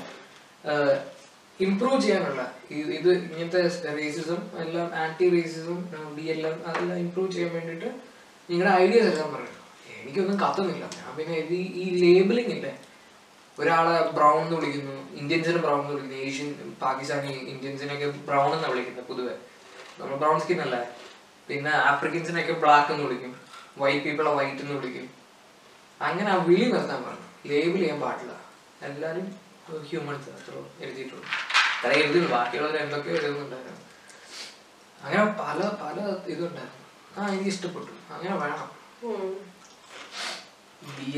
ഇംപ്രൂവ് 1.59 2.01
ചെയ്യാനുള്ള 2.01 2.53
ഇത് 2.71 3.11
ഇങ്ങനത്തെ 3.11 3.61
റേസിസം 3.95 4.37
എല്ലാം 4.57 4.95
ആന്റി 4.95 5.29
റേസിസം 5.29 5.89
ഡി 6.17 6.21
എല്ലാം 6.21 6.67
അതെല്ലാം 6.67 6.99
ഇംപ്രൂവ് 6.99 7.31
ചെയ്യാൻ 7.31 7.53
വേണ്ടിയിട്ട് 7.53 7.85
നിങ്ങളുടെ 8.49 8.75
ഐഡിയാസ് 8.75 9.07
എഴുതാൻ 9.07 9.33
പറഞ്ഞു. 9.33 9.49
എനിക്കൊന്നും 10.01 10.39
കത്തുന്നില്ല 10.39 10.85
ഞാൻ 10.85 11.17
പിന്നെ 11.17 11.37
ഈ- 11.37 11.71
ഈ 11.75 12.13
ലേബിളിംഗ് 12.15 12.51
ഇല്ലേ? 12.51 12.79
ഒരാളെ 13.59 14.11
ബ്രൗൺ 14.11 14.41
എന്ന് 14.41 14.55
വിളിക്കുന്നു 14.55 15.13
ഇന്ത്യൻസിനെ 15.15 15.57
ബ്രൗൺ 15.57 15.79
എന്ന് 15.81 15.93
വിളിക്കുന്നു 15.93 16.17
ഏഷ്യൻ 16.17 16.75
പാകിസ്ഥാനി 16.81 17.27
ഇന്ത്യൻസിനൊക്കെ 17.27 18.05
ബ്രൗൺ 18.05 18.53
എന്നാണ് 18.53 18.71
വിളിക്കുന്നത് 18.71 19.05
പൊതുവെ. 19.05 19.35
നമ്മൾ 19.99 20.15
ബ്രൗൺ 20.15 20.39
സ്കിൻ 20.39 20.61
അല്ലേ? 20.61 20.87
പിന്നെ 21.47 21.71
ആഫ്രിക്കൻസിനൊക്കെ 21.71 22.53
ബ്ലാക്ക് 22.53 22.91
എന്ന് 22.91 23.03
വിളിക്കും 23.05 23.39
വൈറ്റ് 23.77 24.05
പീപ്പിളെ 24.05 24.31
വൈറ്റ് 24.31 24.61
എന്ന് 24.61 24.73
വിളിക്കും. 24.73 25.09
അങ്ങനെ 26.01 26.31
ആ 26.31 26.43
വിളി 26.43 26.71
നിർത്താൻ 26.71 27.03
പറഞ്ഞു. 27.03 27.49
ലേബിൾ 27.49 27.77
ചെയ്യാൻ 27.77 28.01
പാടില്ല. 28.01 28.33
എല്ലാവരും 28.81 29.49
ഹ്യൂമൻസ് 29.89 30.29
അത്ര 30.29 30.85
എഴുതിയിട്ടുള്ളൂ 30.85 31.25
അത്ര 31.77 31.97
എഴുതുന്നു 31.97 32.29
ബാക്കിയുള്ളവർ 32.29 32.77
എന്തൊക്കെയോ 32.77 33.15
എഴുതുന്നുണ്ടായിരുന്നു. 33.15 33.79
അങ്ങനെ 35.03 35.25
പല 35.25 35.59
പല 35.83 35.99
ഇതുണ്ടായിരുന്നു. 36.31 36.79
ആ 37.17 37.27
എനിക്ക് 37.27 37.49
ഇഷ്ടപ്പെട്ടു. 37.49 38.13
അങ്ങനെ 38.13 38.35
വേണം. 38.35 38.69
ബി 40.97 41.11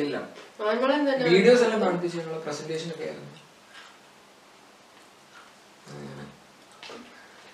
നമ്മളെന്താ 0.70 1.14
വീഡിയോസ് 1.30 1.64
എല്ലാം 1.64 1.82
നടത്തിച്ച് 1.82 2.18
ഞങ്ങളെ 2.18 2.40
പ്രസന്റേഷൻ 2.40 2.90
ഒക്കെ 2.92 3.06
ആയിരുന്നു. 3.06 3.30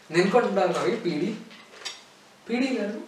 നിനക്കുണ്ടായിരുന്നോ 0.10 0.84
ഈ 0.88 0.96
പി 1.02 1.14
ഡി 1.22 1.30
പി 2.48 2.56
ഡി 2.56 2.68
ഇല്ലായിരുന്നു 2.68 3.04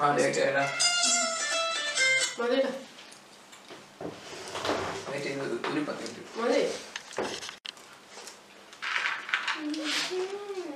അതെ 0.00 0.26
ചെയ്ത് 5.24 5.42
ഒരു 5.66 5.80
പത്ത് 5.82 6.02
മിനിറ്റ് 6.02 6.60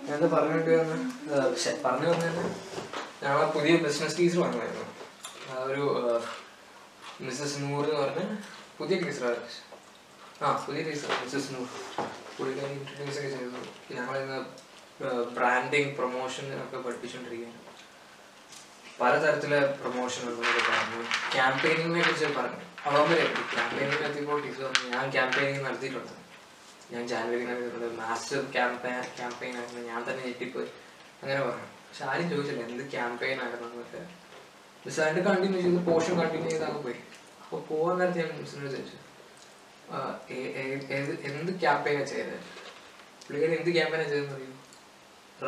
എന്താ 0.08 0.26
പറഞ്ഞിട്ട് 0.28 0.74
പറഞ്ഞു 1.84 2.08
വന്നു 2.12 2.44
ഞങ്ങളെ 3.24 3.50
പുതിയ 3.50 3.76
ബിസിനസ് 3.76 4.18
ടീച്ചർ 4.18 4.40
വന്നായിരുന്നു 4.40 4.86
ഒരു 5.64 5.84
മിസ്സസ് 7.20 7.54
നൂർ 7.58 7.84
എന്ന് 7.86 8.00
പറഞ്ഞ 8.00 8.36
പുതിയ 8.78 8.96
ടീച്ചർ 9.00 9.36
ആ. 10.42 10.64
പുതിയ 10.68 10.82
ടീച്ചർ 10.82 11.08
മിസ്സസ് 11.08 11.54
നൂർ 11.54 11.68
പുള്ളിക്കാരി 12.38 12.72
ഇൻട്രൊഡ്യൂസ് 12.72 13.18
ഒക്കെ 13.18 13.28
ചെയ്തു. 13.28 13.94
ഞങ്ങളിന്ന് 13.94 14.38
ബ്രാൻഡിങ് 15.34 15.94
പ്രൊമോഷൻ 15.94 16.62
ഒക്കെ 16.62 16.76
പഠിപ്പിച്ചുകൊണ്ടിരിക്കുകയാണ് 16.76 17.60
പലതരത്തിലെ 19.00 19.66
പ്രൊമോഷനുകളൊക്കെ 19.66 20.70
പറഞ്ഞു. 20.70 21.32
ക്യാമ്പയിനിങ്ങിനെ 21.32 22.02
കുറിച്ച് 22.02 22.26
പറഞ്ഞു. 22.26 22.56
അവിടം 22.84 23.10
വരെ 23.10 23.34
ക്യാമ്പയിനിങ് 23.54 23.98
എത്തിയപ്പോൾ 23.98 24.42
ടീച്ചർ 24.42 24.64
പറഞ്ഞു 24.64 24.88
ഞാൻ 24.88 25.10
ക്യാമ്പയിനിങ് 25.10 25.64
നടത്തിയിട്ടുണ്ട്. 25.64 26.12
ഞാൻ 26.94 27.08
ജാനുവരി 27.08 27.44
മാസ്റ്റർ 27.96 28.50
ക്യാമ്പയിൻ 28.50 29.00
ക്യാമ്പയിൻ 29.00 29.58
ആയിരുന്നു. 29.58 29.80
ഞാൻ 29.80 30.10
തന്നെ 30.10 30.24
ഞെട്ടിപ്പോയി. 30.26 30.66
അങ്ങനെ 31.22 31.40
പറഞ്ഞു. 31.40 31.83
പക്ഷെ 31.94 32.04
ആരും 32.04 32.30
ചോദിച്ചില്ല 32.30 32.64
എന്ത് 32.66 32.90
ക്യാമ്പയിൻ 32.90 33.42
ആയിരുന്നു 33.42 33.68
എന്നൊക്കെ. 33.68 33.98
മിസ് 34.86 35.00
അതിന്റെ 35.00 35.30
കണ്ടിന്യൂ 35.30 35.62
ചെയ്ത്? 35.62 35.86
പോർഷൻ 35.86 36.20
കണ്ടിന്യൂ 36.20 36.50
ചെയ്താൽ 36.50 36.72
പോയി. 36.72 36.96
അപ്പോൾ 37.42 37.60
പോകാൻ 37.60 37.98
നേരത്തെ 37.98 38.28
ഞാൻ 38.28 38.42
മിസ്സിനോട് 38.42 38.70
ചോദിച്ചു. 38.70 38.96
"ആ, 39.92 40.20
ഏ- 40.30 40.34
ഏ- 40.34 40.86
ഏത് 40.88 41.20
എന്ത് 41.20 41.60
ക്യാമ്പയിനാണ് 41.60 42.06
ചെയ്തത്? 42.06 42.38
പുള്ളിക്കാരി 43.26 43.58
എന്ത് 43.58 43.72
ക്യാമ്പയിനാണ് 43.72 44.08
ചെയ്തെന്ന് 44.08 44.34
അറിയൂ? 44.34 44.52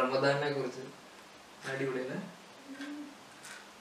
റമദാനെ 0.01 0.53
കുറിച്ച്. 0.53 0.81
അടിപൊളിയല്ലേ? 1.71 2.31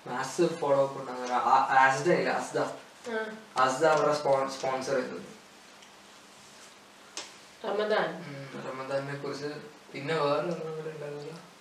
മാസ് 0.07 0.41
ഫോളോ 0.41 0.87
അപ്പ് 0.87 1.01
ഉണ്ടാകുന്ന 1.01 1.33
ആസ്ഡ 1.33 2.11
ഇല്ല? 2.11 2.29
അസ്ദ 2.29 2.59
അസ്ദ 3.57 3.85
അവരുടെ 3.85 4.13
സ്പോൺസർ 4.49 4.95
ചെയ്തത്. 4.95 5.35
റമദാൻ. 7.67 8.23
റമദാനെ 8.71 9.15
കുറിച്ച്. 9.15 9.45
പിന്നെ 9.93 10.15
വേറെ 10.15 10.39
ഉണ്ടായിരുന്നല്ലോ 10.39 11.54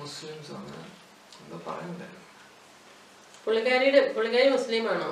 മുസ്ലിംസ് 0.00 0.52
അങ്ങനെ 0.58 0.82
എന്താ 1.42 1.58
പറയുന്നുണ്ടായിരുന്നു 1.66 2.20
പുള്ളിക്കാരിയുടെ 3.44 4.00
പുള്ളിക്കാരി 4.16 4.48
മുസ്ലിം. 4.56 4.84
ആണോ 4.92 5.08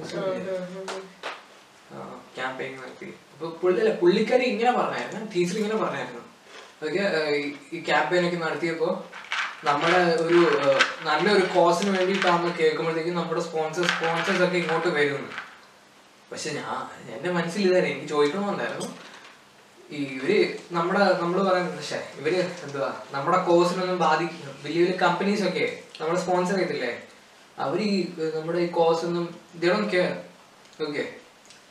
മുസ്ലിം 0.00 0.26
ഇല്ലേ? 0.40 0.56
ക്യാമ്പയിൻ 2.36 2.72
നടത്തി. 2.80 3.08
അപ്പൊ 3.32 3.46
പുള്ളി 3.62 3.80
പുള്ളിക്കാരി 4.02 4.44
ഇങ്ങനെ 4.52 4.72
പറഞ്ഞായിരുന്നു 4.80 5.30
ടീച്ചർ 5.34 5.56
ഇങ്ങനെ 5.62 5.78
പറഞ്ഞായിരുന്നു. 5.82 6.22
അതൊക്കെ 6.78 7.04
ഈ 7.76 7.80
ക്യാമ്പയിൻ 7.88 8.22
ഒക്കെ 8.28 8.38
നടത്തിയപ്പോ 8.44 8.88
നമ്മുടെ 9.68 10.00
ഒരു 10.26 10.38
നല്ല 11.08 11.24
നല്ലൊരു 11.24 11.44
കോസിന് 11.56 11.90
വേണ്ടിയിട്ടാണെന്ന് 11.96 12.52
കേൾക്കുമ്പോഴത്തേക്കും 12.60 13.18
നമ്മുടെ 13.20 13.42
സ്പോൺസർ 13.48 13.84
സ്പോൺസേഴ്സ് 13.94 14.42
ഒക്കെ 14.46 14.58
ഇങ്ങോട്ട് 14.62 14.90
വരുന്നു. 14.98 15.28
പക്ഷെ 16.30 16.50
ഞാൻ 16.58 16.80
എന്റെ 17.16 17.30
മനസ്സിൽ 17.38 17.62
ഇതായിരുന്നു 17.66 17.92
എനിക്ക് 17.94 18.08
ചോദിക്കണമെന്നുണ്ടായിരുന്നു. 18.14 18.88
ഇവർ 19.96 20.30
നമ്മുടെ 20.72 21.00
നമ്മൾ 21.20 21.42
പറയുന്നത് 21.48 21.76
പക്ഷേ 21.76 21.98
ഇവർ 22.18 22.34
എന്തുവാ 22.64 22.90
നമ്മുടെ 23.12 23.38
കോഴ്സിനൊന്നും 23.38 23.98
ബാധിക്കും 23.98 24.48
വലിയ 24.64 24.82
വലിയ 24.84 24.96
കമ്പനീസ് 24.96 25.42
ഒക്കെ 25.48 25.64
നമ്മളെ 26.00 26.20
സ്പോൺസർ 26.20 26.56
ചെയ്തില്ലേ? 26.58 26.92
അവർ 27.58 27.80
ഈ 27.80 27.92
നമ്മുടെ 28.34 28.58
ഈ 28.58 28.66
കോഴ്സ് 28.66 29.04
ഒന്നും 29.06 29.34
ഇതേണം 29.54 29.90
കെയർ 29.90 30.12
ഓക്കെ 30.86 31.04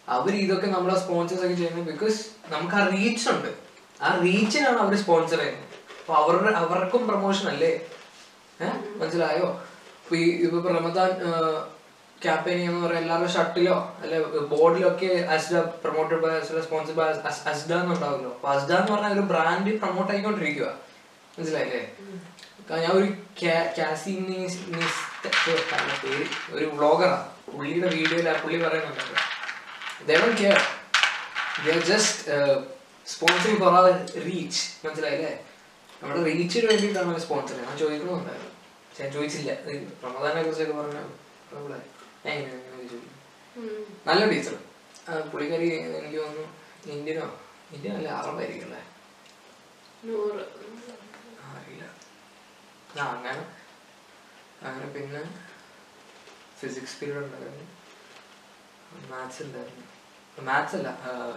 അവർ 0.08 0.36
ഇതൊക്കെ 0.36 0.68
നമ്മളെ 0.68 1.00
സ്പോൺസേഴ്സ് 1.00 1.46
ഒക്കെ 1.46 1.56
ചെയ്യുന്നത് 1.56 1.86
ബിക്കോസ് 1.92 2.18
നമുക്ക് 2.50 2.76
ആ 2.76 2.88
റീച്ച് 2.88 3.30
ഉണ്ട്. 3.30 3.50
ആ 4.02 4.20
റീച്ചിനാണ് 4.24 4.78
അവർ 4.78 4.96
സ്പോൺസർ 4.96 5.38
ചെയ്യുന്നത്. 5.38 5.68
അപ്പൊ 6.00 6.14
അവരുടെ 6.14 6.52
അവർക്കും 6.56 7.08
പ്രൊമോഷൻ 7.08 7.48
അല്ലേ? 7.48 7.72
ഏഹ് 8.60 9.00
മനസ്സിലായോ? 9.02 9.48
ഇപ്പൊ 10.04 10.16
ഈ 10.16 10.30
ഇപ്പൊ 10.46 10.70
റമദാൻ 10.70 11.12
ക്യാമ്പയിനിങ് 12.24 12.70
എന്ന് 12.70 12.82
പറയുന്നത് 12.86 13.04
എല്ലാവരുടെ 13.04 13.32
ഷർട്ടിലോ 13.34 13.76
അല്ലെ 14.02 14.18
ബോർഡിലോ 14.54 14.88
ഒക്കെ 14.94 15.12
Asda 15.36 15.60
promoted 15.84 16.22
by 16.24 16.32
Asda 16.40 16.60
sponsored 16.68 16.98
by 17.00 17.08
Asda 17.52 17.72
എന്നുണ്ടാവുമല്ലോ. 17.74 18.32
അപ്പൊ 18.36 18.50
അസ്ഡ 18.56 18.72
എന്ന് 18.80 18.92
പറഞ്ഞാൽ 18.92 19.14
ഒരു 19.14 19.26
ബ്രാൻഡ് 19.34 19.72
പ്രൊമോട്ട് 19.82 20.12
ആയിക്കൊണ്ടിരിക്കുക 20.14 20.68
മനസ്സിലായില്ലേ? 21.38 21.84
ഞാൻ 22.70 22.92
ഒരു 22.92 23.08
പേര്. 26.04 26.26
ഒരു 26.58 26.66
വ്ളോഗറാണ് 26.66 27.26
പുള്ളിയുടെ 27.54 27.88
വീഡിയോയിൽ 27.96 28.30
ആ 28.30 28.36
പുള്ളി 28.44 28.60
പറയുന്നുണ്ട്. 28.66 29.16
They 30.08 30.16
don't 30.22 30.36
care. 30.44 30.62
Just 31.90 32.36
just 33.10 33.20
for 33.22 33.34
our 33.70 33.90
reach. 34.28 34.60
മനസ്സിലായില്ലേ? 34.86 35.34
നമ്മുടെ 36.02 36.22
റീച്ചിന് 36.30 36.66
വേണ്ടിയിട്ടാണ് 36.72 37.08
അവർ 37.12 37.20
സ്പോൺസർ 37.26 37.58
ഞാൻ 37.66 37.76
ചോദിക്കണമെന്നുണ്ടായിരുന്നു 37.82 38.52
ഞാൻ 39.00 39.10
ചോദിച്ചില്ല. 39.16 39.52
റമദാനെ 40.06 40.40
കുറിച്ചൊക്കെ 40.44 40.76
പറഞ്ഞ 40.82 41.02
ഞാൻ 42.26 42.36
ഇങ്ങനെ 42.38 42.58
ഇങ്ങനെ 42.58 42.88
ചോദിക്കും 42.90 43.18
നല്ല 44.08 44.22
ടീച്ചർ. 44.32 44.56
പുള്ളിക്കാരി 45.32 45.68
എനിക്ക് 46.00 46.20
തോന്നുന്നു 46.20 46.46
ഇന്ത്യനോ? 46.94 47.28
ഇന്ത്യൻ 47.74 47.94
അല്ലേ 47.98 48.10
ആ, 48.12 48.18
അറിയില്ല. 51.50 51.86
അങ്ങനെ. 53.08 53.44
അങ്ങനെ 54.64 54.88
പിന്നെ 54.96 55.22
ഫിസിക്സ് 56.60 56.98
പീരീഡ് 57.00 57.20
ഉണ്ടായിരുന്നു. 57.26 57.68
മാത്സ് 59.12 59.42
ഉണ്ടായിരുന്നു 59.44 59.86
മാത്സ് 60.44 60.76
അല്ല 60.76 60.90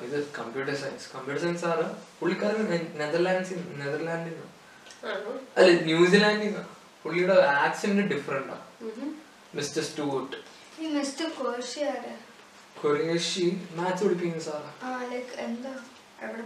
ഇത് 0.03 0.17
കമ്പ്യൂട്ടർ 0.39 0.75
സയൻസ് 0.75 1.07
കമ്പ്യൂട്ടർ 1.15 1.43
സയൻസ് 1.45 1.65
ആണ്. 1.65 1.85
പുള്ളിക്കാരൻ 2.21 2.67
നെതർലാൻഡ്സ് 3.01 3.55
നെതർലാൻഡിൽ 3.81 4.33
നിന്ന്? 4.33 4.49
ആണോ? 5.09 5.33
അല്ല 5.57 5.71
ന്യൂസിലാൻഡിൽ 5.83 6.47
നിന്ന്? 6.47 6.65
പുള്ളിയുടെ 7.05 7.37
ആക്സെന്റ് 7.65 8.05
ഡിഫറെന്റാ 8.15 8.57
ഉം. 8.83 9.11
മിസ്റ്റർ 9.55 9.83
സ്റ്റുവർട്ട് 9.83 10.37
ഈ 10.81 10.87
മിസ്റ്റർ 10.87 11.29
കോശി 11.31 11.81
ആരാ 11.81 12.15
കൊറേഷി 12.83 13.69
മാത്സ് 13.73 14.05
പഠിപ്പിക്കുന്ന 14.05 14.43
സാറാ. 14.45 14.71
ആ 14.83 15.03
ലൈക്ക് 15.03 15.35
എന്താ? 15.47 15.73
എവിടെ 16.23 16.43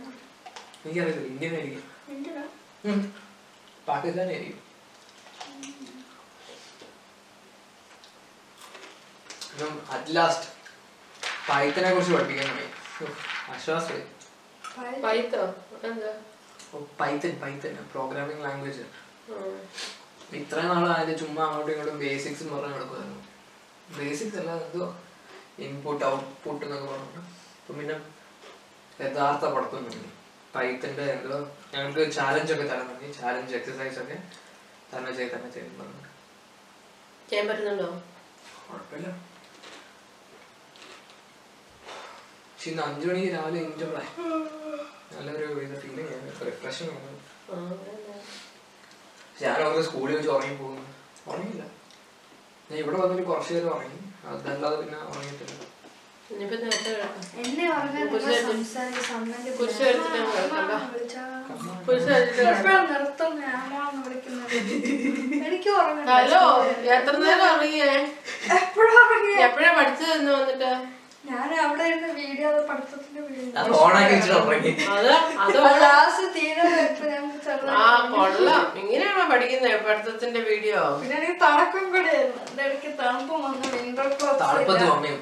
എനിക്കറിയില്ല 0.85 1.21
ഇന്ത്യൻ 1.29 1.55
ആയിരിക്കും. 1.55 1.85
അറ്റ് 9.91 10.17
ലാസ്റ്റ് 10.17 10.47
പൈത്തനെ 11.49 11.91
കുറിച്ച് 11.95 12.13
പഠിപ്പിക്കാൻ 12.15 12.47
തുടങ്ങി. 12.49 12.69
പൈത്തൻ? 17.01 17.33
Python 17.43 17.73
programming 17.93 18.45
language. 18.45 18.85
ഇത്രയും 20.41 20.69
നാളും 20.69 20.93
അതിന്റെ 20.93 21.17
ചുമ്മാ 21.19 21.43
അങ്ങോട്ടും 21.47 21.73
ഇങ്ങോട്ടും 21.73 21.99
ബേസിക്സ് 21.99 22.45
പറഞ്ഞു 22.45 22.75
നടക്കുമായിരുന്നു 22.75 23.28
ബേസിക്സ് 23.97 24.39
അല്ല 24.41 24.53
എന്തോ 24.65 24.87
ഇൻപുട്ട് 25.59 26.05
ഔട്ട്പുട്ട് 26.05 26.63
എന്നൊക്കെ 26.67 26.89
പറഞ്ഞു 26.93 27.23
അപ്പം 27.59 27.77
പിന്നെ 27.79 27.97
യഥാർത്ഥ 29.01 29.45
പഠിത്തമൊന്നും 29.55 30.13
പൈത്തന്റെ 30.55 31.07
എന്തോ 31.15 31.39
ഞങ്ങൾക്ക് 31.73 32.03
ചാലഞ്ച് 32.17 32.53
ഒക്കെ 32.55 32.67
തരാൻ 32.71 32.87
തുടങ്ങി 32.91 33.11
ചാലഞ്ച് 33.19 33.55
എക്സസൈസ് 33.59 33.99
ഒക്കെ 34.03 34.17
തന്നെ 34.93 35.11
ചെയ്ത് 35.19 35.33
തന്നെ 35.35 35.51
ചെയ്ത് 35.57 35.73
പറഞ്ഞു 35.81 36.05
ചെയ്യാൻ 37.31 37.47
പറ്റുന്നുണ്ടോ? 37.49 37.89
കുഴപ്പമില്ല. 38.61 39.09
പക്ഷെ 42.51 42.69
ഇന്ന് 42.71 42.83
അഞ്ചു 42.87 43.07
മണിക്ക് 43.09 43.31
രാവിലെ 43.35 43.59
എൻജോയ് 43.65 44.05
നല്ലൊരു 45.15 45.49
ഇത് 45.67 45.75
ഫീലിംഗ് 45.83 46.13
ആണ് 46.17 46.31
റിഫ്രഷിംഗ് 46.47 46.93
ആണ്. 46.97 47.11
ഞാൻ 49.43 49.59
അവിടെ 49.67 49.83
സ്കൂളിൽ 49.89 50.15
വെച്ച് 50.17 50.31
ഉറങ്ങി 50.37 50.57
പോകുന്നു 50.63 50.87
ഉറങ്ങിയില്ല. 51.29 51.65
ഞാൻ 52.69 52.77
ഇവിടെ 52.83 52.97
വന്നിട്ട് 53.03 53.25
കുറച്ച് 53.31 53.51
നേരം 53.55 53.71
ഉറങ്ങി. 53.75 53.99
അതല്ലാതെ 54.31 54.77
പിന്നെ 54.81 54.99
ഉറങ്ങിയിട്ടില്ല. 55.11 55.55
എപ്പോഴാ 56.31 56.57
പഠിച്ചു 62.89 63.23
തന്നെ 63.25 65.31
എനിക്ക് 65.47 65.71
ഉറങ്ങണ്ട. 65.79 66.09
എത്ര 66.97 67.15
നേരം 67.25 67.47
ഉറങ്ങിയേ? 67.55 67.91
എപ്പോഴാ 68.59 68.99
ഉറങ്ങിയെ? 69.07 69.39
എപ്പോഴാ 69.47 69.71
പഠിച്ചതെന്ന് 69.79 70.33
വന്നിട്ട്? 70.39 70.71
ഞാൻ 71.29 71.49
അവിടെ 71.61 71.85
ഇരുന്ന് 71.89 72.11
വീഡിയോ 72.19 72.49
പഠിത്തത്തിന്റെ 72.69 73.21
ഇങ്ങനെയാണോ 78.81 79.25
പഠിക്കുന്നത് 79.31 79.77
പഠിത്തത്തിന്റെ 79.87 80.41
വീഡിയോ? 80.49 80.81
പിന്നെ 81.01 81.17
എനിക്ക് 81.19 81.37
തണുക്കും 81.43 81.85
ഇടയ്ക്ക് 81.97 82.91
തണുപ്പും 83.01 83.41
വന്നു 83.45 83.69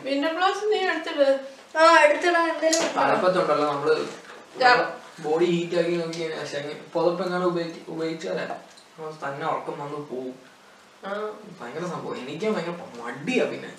വിന്റർ 0.07 0.33
ക്ലാസ് 0.37 0.65
നീ 0.67 0.81
എടുത്തിട്ട് 0.87 1.29
ആ 1.75 1.87
തണുപ്പത്തുണ്ടല്ലോ 2.99 3.67
നമ്മൾ 3.67 3.91
ബോഡി 5.25 5.47
ഹീറ്റ് 5.53 5.77
ആക്കി 5.81 5.97
നോക്കി 5.99 6.25
പുതപ്പ് 6.93 7.23
എങ്ങനെ 7.27 7.45
ഉപയോഗിച്ച് 7.47 7.81
ഉപയോഗിച്ചാലേ 7.89 8.47
തന്നെ 9.23 9.45
ഉറക്കം 9.49 9.75
വന്ന് 9.81 9.99
പോവും. 10.11 10.35
ആ. 11.03 11.11
ഭയങ്കര 11.59 11.85
സംഭവം. 11.89 12.17
എനിക്ക് 12.23 12.47
ഭയങ്കര 12.55 12.75
മടിയാ 13.01 13.45
പിന്നെ. 13.51 13.71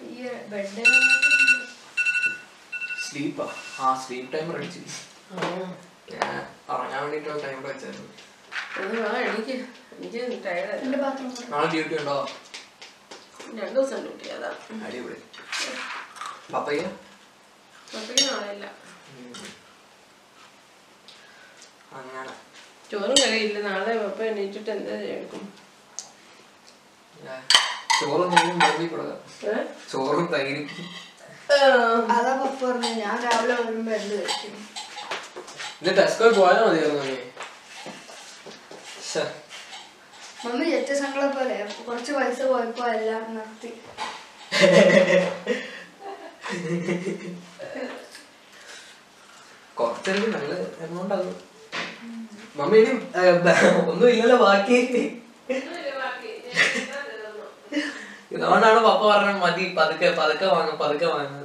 ഈ 0.00 0.22
ബെഡ് 0.48 0.84
സ്ലീപ്പാ 3.02 3.46
ആ? 3.80 3.94
സ്ലീപ്പ് 3.96 4.32
ടൈമർ 4.32 4.56
അടിച്ചു 4.56 4.80
ആ. 5.34 5.40
ഞാൻ 6.12 6.34
ഉറങ്ങാൻ 6.70 7.02
വേണ്ടിട്ട് 7.02 7.44
ടൈം 7.44 7.62
വെച്ചായിരുന്നു. 7.62 8.08
നാളെ 11.50 11.66
ഡ്യൂട്ടി 11.66 11.96
ഉണ്ടോ? 11.96 12.16
രണ്ടു 13.54 13.74
ദിവസം 13.74 14.00
ഡ്യൂട്ടി 14.02 14.28
അതാ. 14.28 14.50
അടിപൊളി. 14.86 15.18
പപ്പയ്യ 16.54 16.82
അപ്പോഴും 17.94 18.26
നാളെയില്ല 18.26 18.66
അങ്ങനെ. 21.94 22.32
ചോറും 22.90 23.16
കറിയില്ല 23.20 23.58
നാളെ 23.60 23.98
പപ്പ 23.98 24.22
എണീറ്റിട്ട് 24.22 24.70
എന്താ 24.70 24.94
എടുക്കും 25.10 25.42
ചോറും 27.98 28.28
തൈരും 28.32 28.56
വിളമ്പി 28.58 28.86
കൊടുക്കാം 28.86 29.18
ഏ? 29.48 29.54
ചോറും 29.92 30.26
തൈരും. 30.32 30.64
അതാ 32.14 32.32
പപ്പ 32.40 32.60
പറഞ്ഞു 32.62 32.90
ഞാൻ 33.00 33.16
രാവിലെ 33.24 33.54
വരുമ്പോ 33.60 33.92
എന്ത് 33.92 34.14
കഴിക്കും? 34.16 34.54
ഇന്ന് 35.80 35.92
ടെസ്കോ 35.98 36.28
പോയാൽ 36.38 36.60
മതിയായിരുന്നു 36.64 37.04
നീ. 37.04 37.16
മമ്മി 40.44 40.64
ജെറ്റ് 40.70 40.94
സംഘങ്ങളെ 40.98 41.28
പോലെ 41.36 41.56
കുറച്ച് 41.86 42.12
പൈസ 42.16 42.40
പോയപ്പോ 42.50 42.84
എല്ലാം 42.96 43.22
നിർത്തി. 43.36 43.70
കുറച്ചെനിക്ക് 49.76 50.30
നല്ല 50.34 50.52
എമൗണ്ട് 50.84 51.14
ആകും 51.14 51.34
മമ്മി 52.58 52.78
ഇനി 52.80 52.92
ഒന്നും 53.82 54.08
ഇല്ലല്ലോ 54.10 54.36
ബാക്കി. 54.38 54.78
ഇതുകൊണ്ടാണ് 58.34 58.80
പപ്പ 58.86 59.02
പറഞ്ഞത് 59.10 59.40
മതി 59.44 59.64
പതുക്കെ 59.78 60.08
പതുക്കെ 60.20 60.46
വാങ്ങും 60.54 60.76
പതുക്കെ 60.82 61.08
വാങ്ങും. 61.14 61.44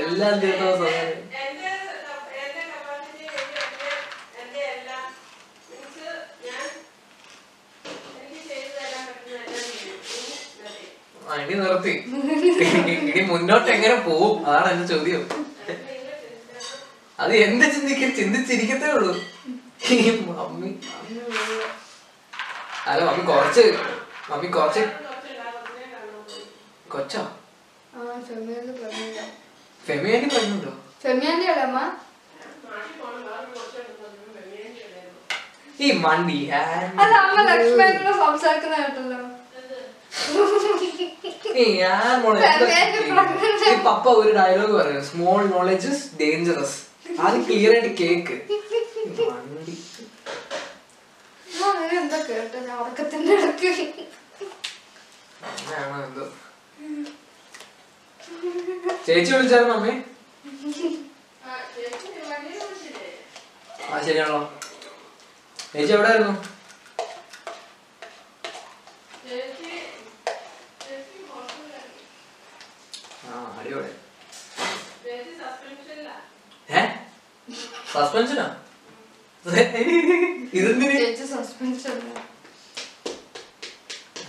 എല്ലാ 0.00 0.28
ദിവസവും. 0.44 0.94
ഇനി 11.42 11.54
നിർത്തി. 11.62 11.92
ഇനി 13.08 13.22
മുന്നോട്ട് 13.30 13.68
എങ്ങനെ 13.76 13.96
പോവും? 14.06 14.34
അതാണ് 14.48 14.68
എന്റെ 14.74 14.86
ചോദ്യം. 14.92 15.22
അത് 17.18 17.32
എന്ത് 17.46 17.64
ചിന്തിക്ക 17.74 18.08
ചിന്തിച്ചിരിക്കത്തേ 18.18 18.88
ഉള്ളൂ. 18.98 19.14
മമ്മി 20.28 20.70
അല്ല 22.90 23.00
മമ്മി 23.08 23.22
കുറച്ച് 23.30 23.64
മമ്മി 24.30 24.48
കുറച്ച് 24.56 24.82
കൊച്ചോ? 26.98 27.22
ഫെമിയാനി 29.82 30.26
പറഞ്ഞുണ്ടോ 30.32 30.72
ഫെമിയാന്റെ 31.02 31.46
അല്ലേ 31.52 31.64
അമ്മ? 31.66 31.80
ഈ 35.80 35.88
മണ്ടി 36.04 36.38
അല്ല 37.00 37.14
അമ്മ 37.24 37.36
ലക്ഷ്മണനോട് 37.50 38.16
സംസാരിക്കുന്ന 38.22 38.76
കേട്ടല്ലോ. 38.76 39.18
ഫെമിയാനി 42.44 43.82
പപ്പ 43.86 44.06
ഒരു 44.20 44.30
ഡയലോഗ് 44.38 44.74
പറയും 44.78 45.04
സ്മോൾ 45.10 45.40
നോളജ് 45.52 45.88
ഇസ് 45.92 46.04
ഡേഞ്ചറസ് 46.20 46.76
അത് 47.22 47.36
ക്ലിയർ 47.46 47.72
ആയിട്ട് 47.74 47.92
കേക്ക്. 48.02 48.34
എന്താ 52.00 52.18
കേട്ടോ 52.28 52.58
ഉറക്കത്തിന്റെ 52.80 53.32
ഇടയ്ക്ക് 53.36 53.70
എന്തോ? 56.00 56.24
ചേച്ചി 59.08 59.30
വിളിച്ചായിരുന്നു 59.32 59.74
അമ്മേ? 59.74 59.92
ആ 63.86 63.98
ശരിയാണല്ലോ 64.02 64.40
ചേച്ചി 65.68 65.92
എവിടെ 65.94 66.08
ആയിരുന്നു 66.08 66.34
സസ്പെൻഷനാ? 77.92 78.46
ഇതെന്തിന്? 80.52 80.94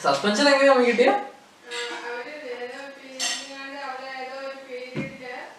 സസ്പെൻഷൻ 0.03 0.47
എങ്ങനെയാ 0.49 0.73
കിട്ടിയ 0.81 1.09
അവർ 2.05 2.27
ഏതോ 2.55 2.81
പീരീഡിനാണ്ട് 2.93 3.79
അവിടെ 3.83 4.11
ഏതോ 4.15 4.37
ഒരു 4.41 4.59
പീരീഡിൽ 4.61 5.25
ആ 5.25 5.41
ക്ലാസ്സിൽ 5.41 5.58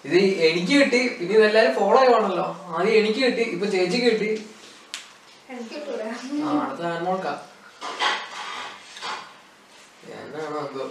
ഇത് 0.06 0.18
എനിക്ക് 0.48 0.74
കിട്ടി 0.82 1.00
പിന്നെ 1.18 1.34
ഇതെല്ലാരും 1.38 1.74
ഫോളോ 1.78 1.98
ആയിക്കോണല്ലോ 2.00 2.46
ആദ്യം 2.74 2.98
എനിക്ക് 3.00 3.22
കിട്ടി 3.26 3.44
ഇപ്പൊ 3.56 3.68
ചേച്ചിക്ക് 3.68 4.10
കിട്ടി. 4.12 4.30
അടുത്ത 6.60 6.84
ആൻമോൾക്കാ 6.92 7.34
എന്നാണോ 10.16 10.60
എന്തോ? 10.64 10.86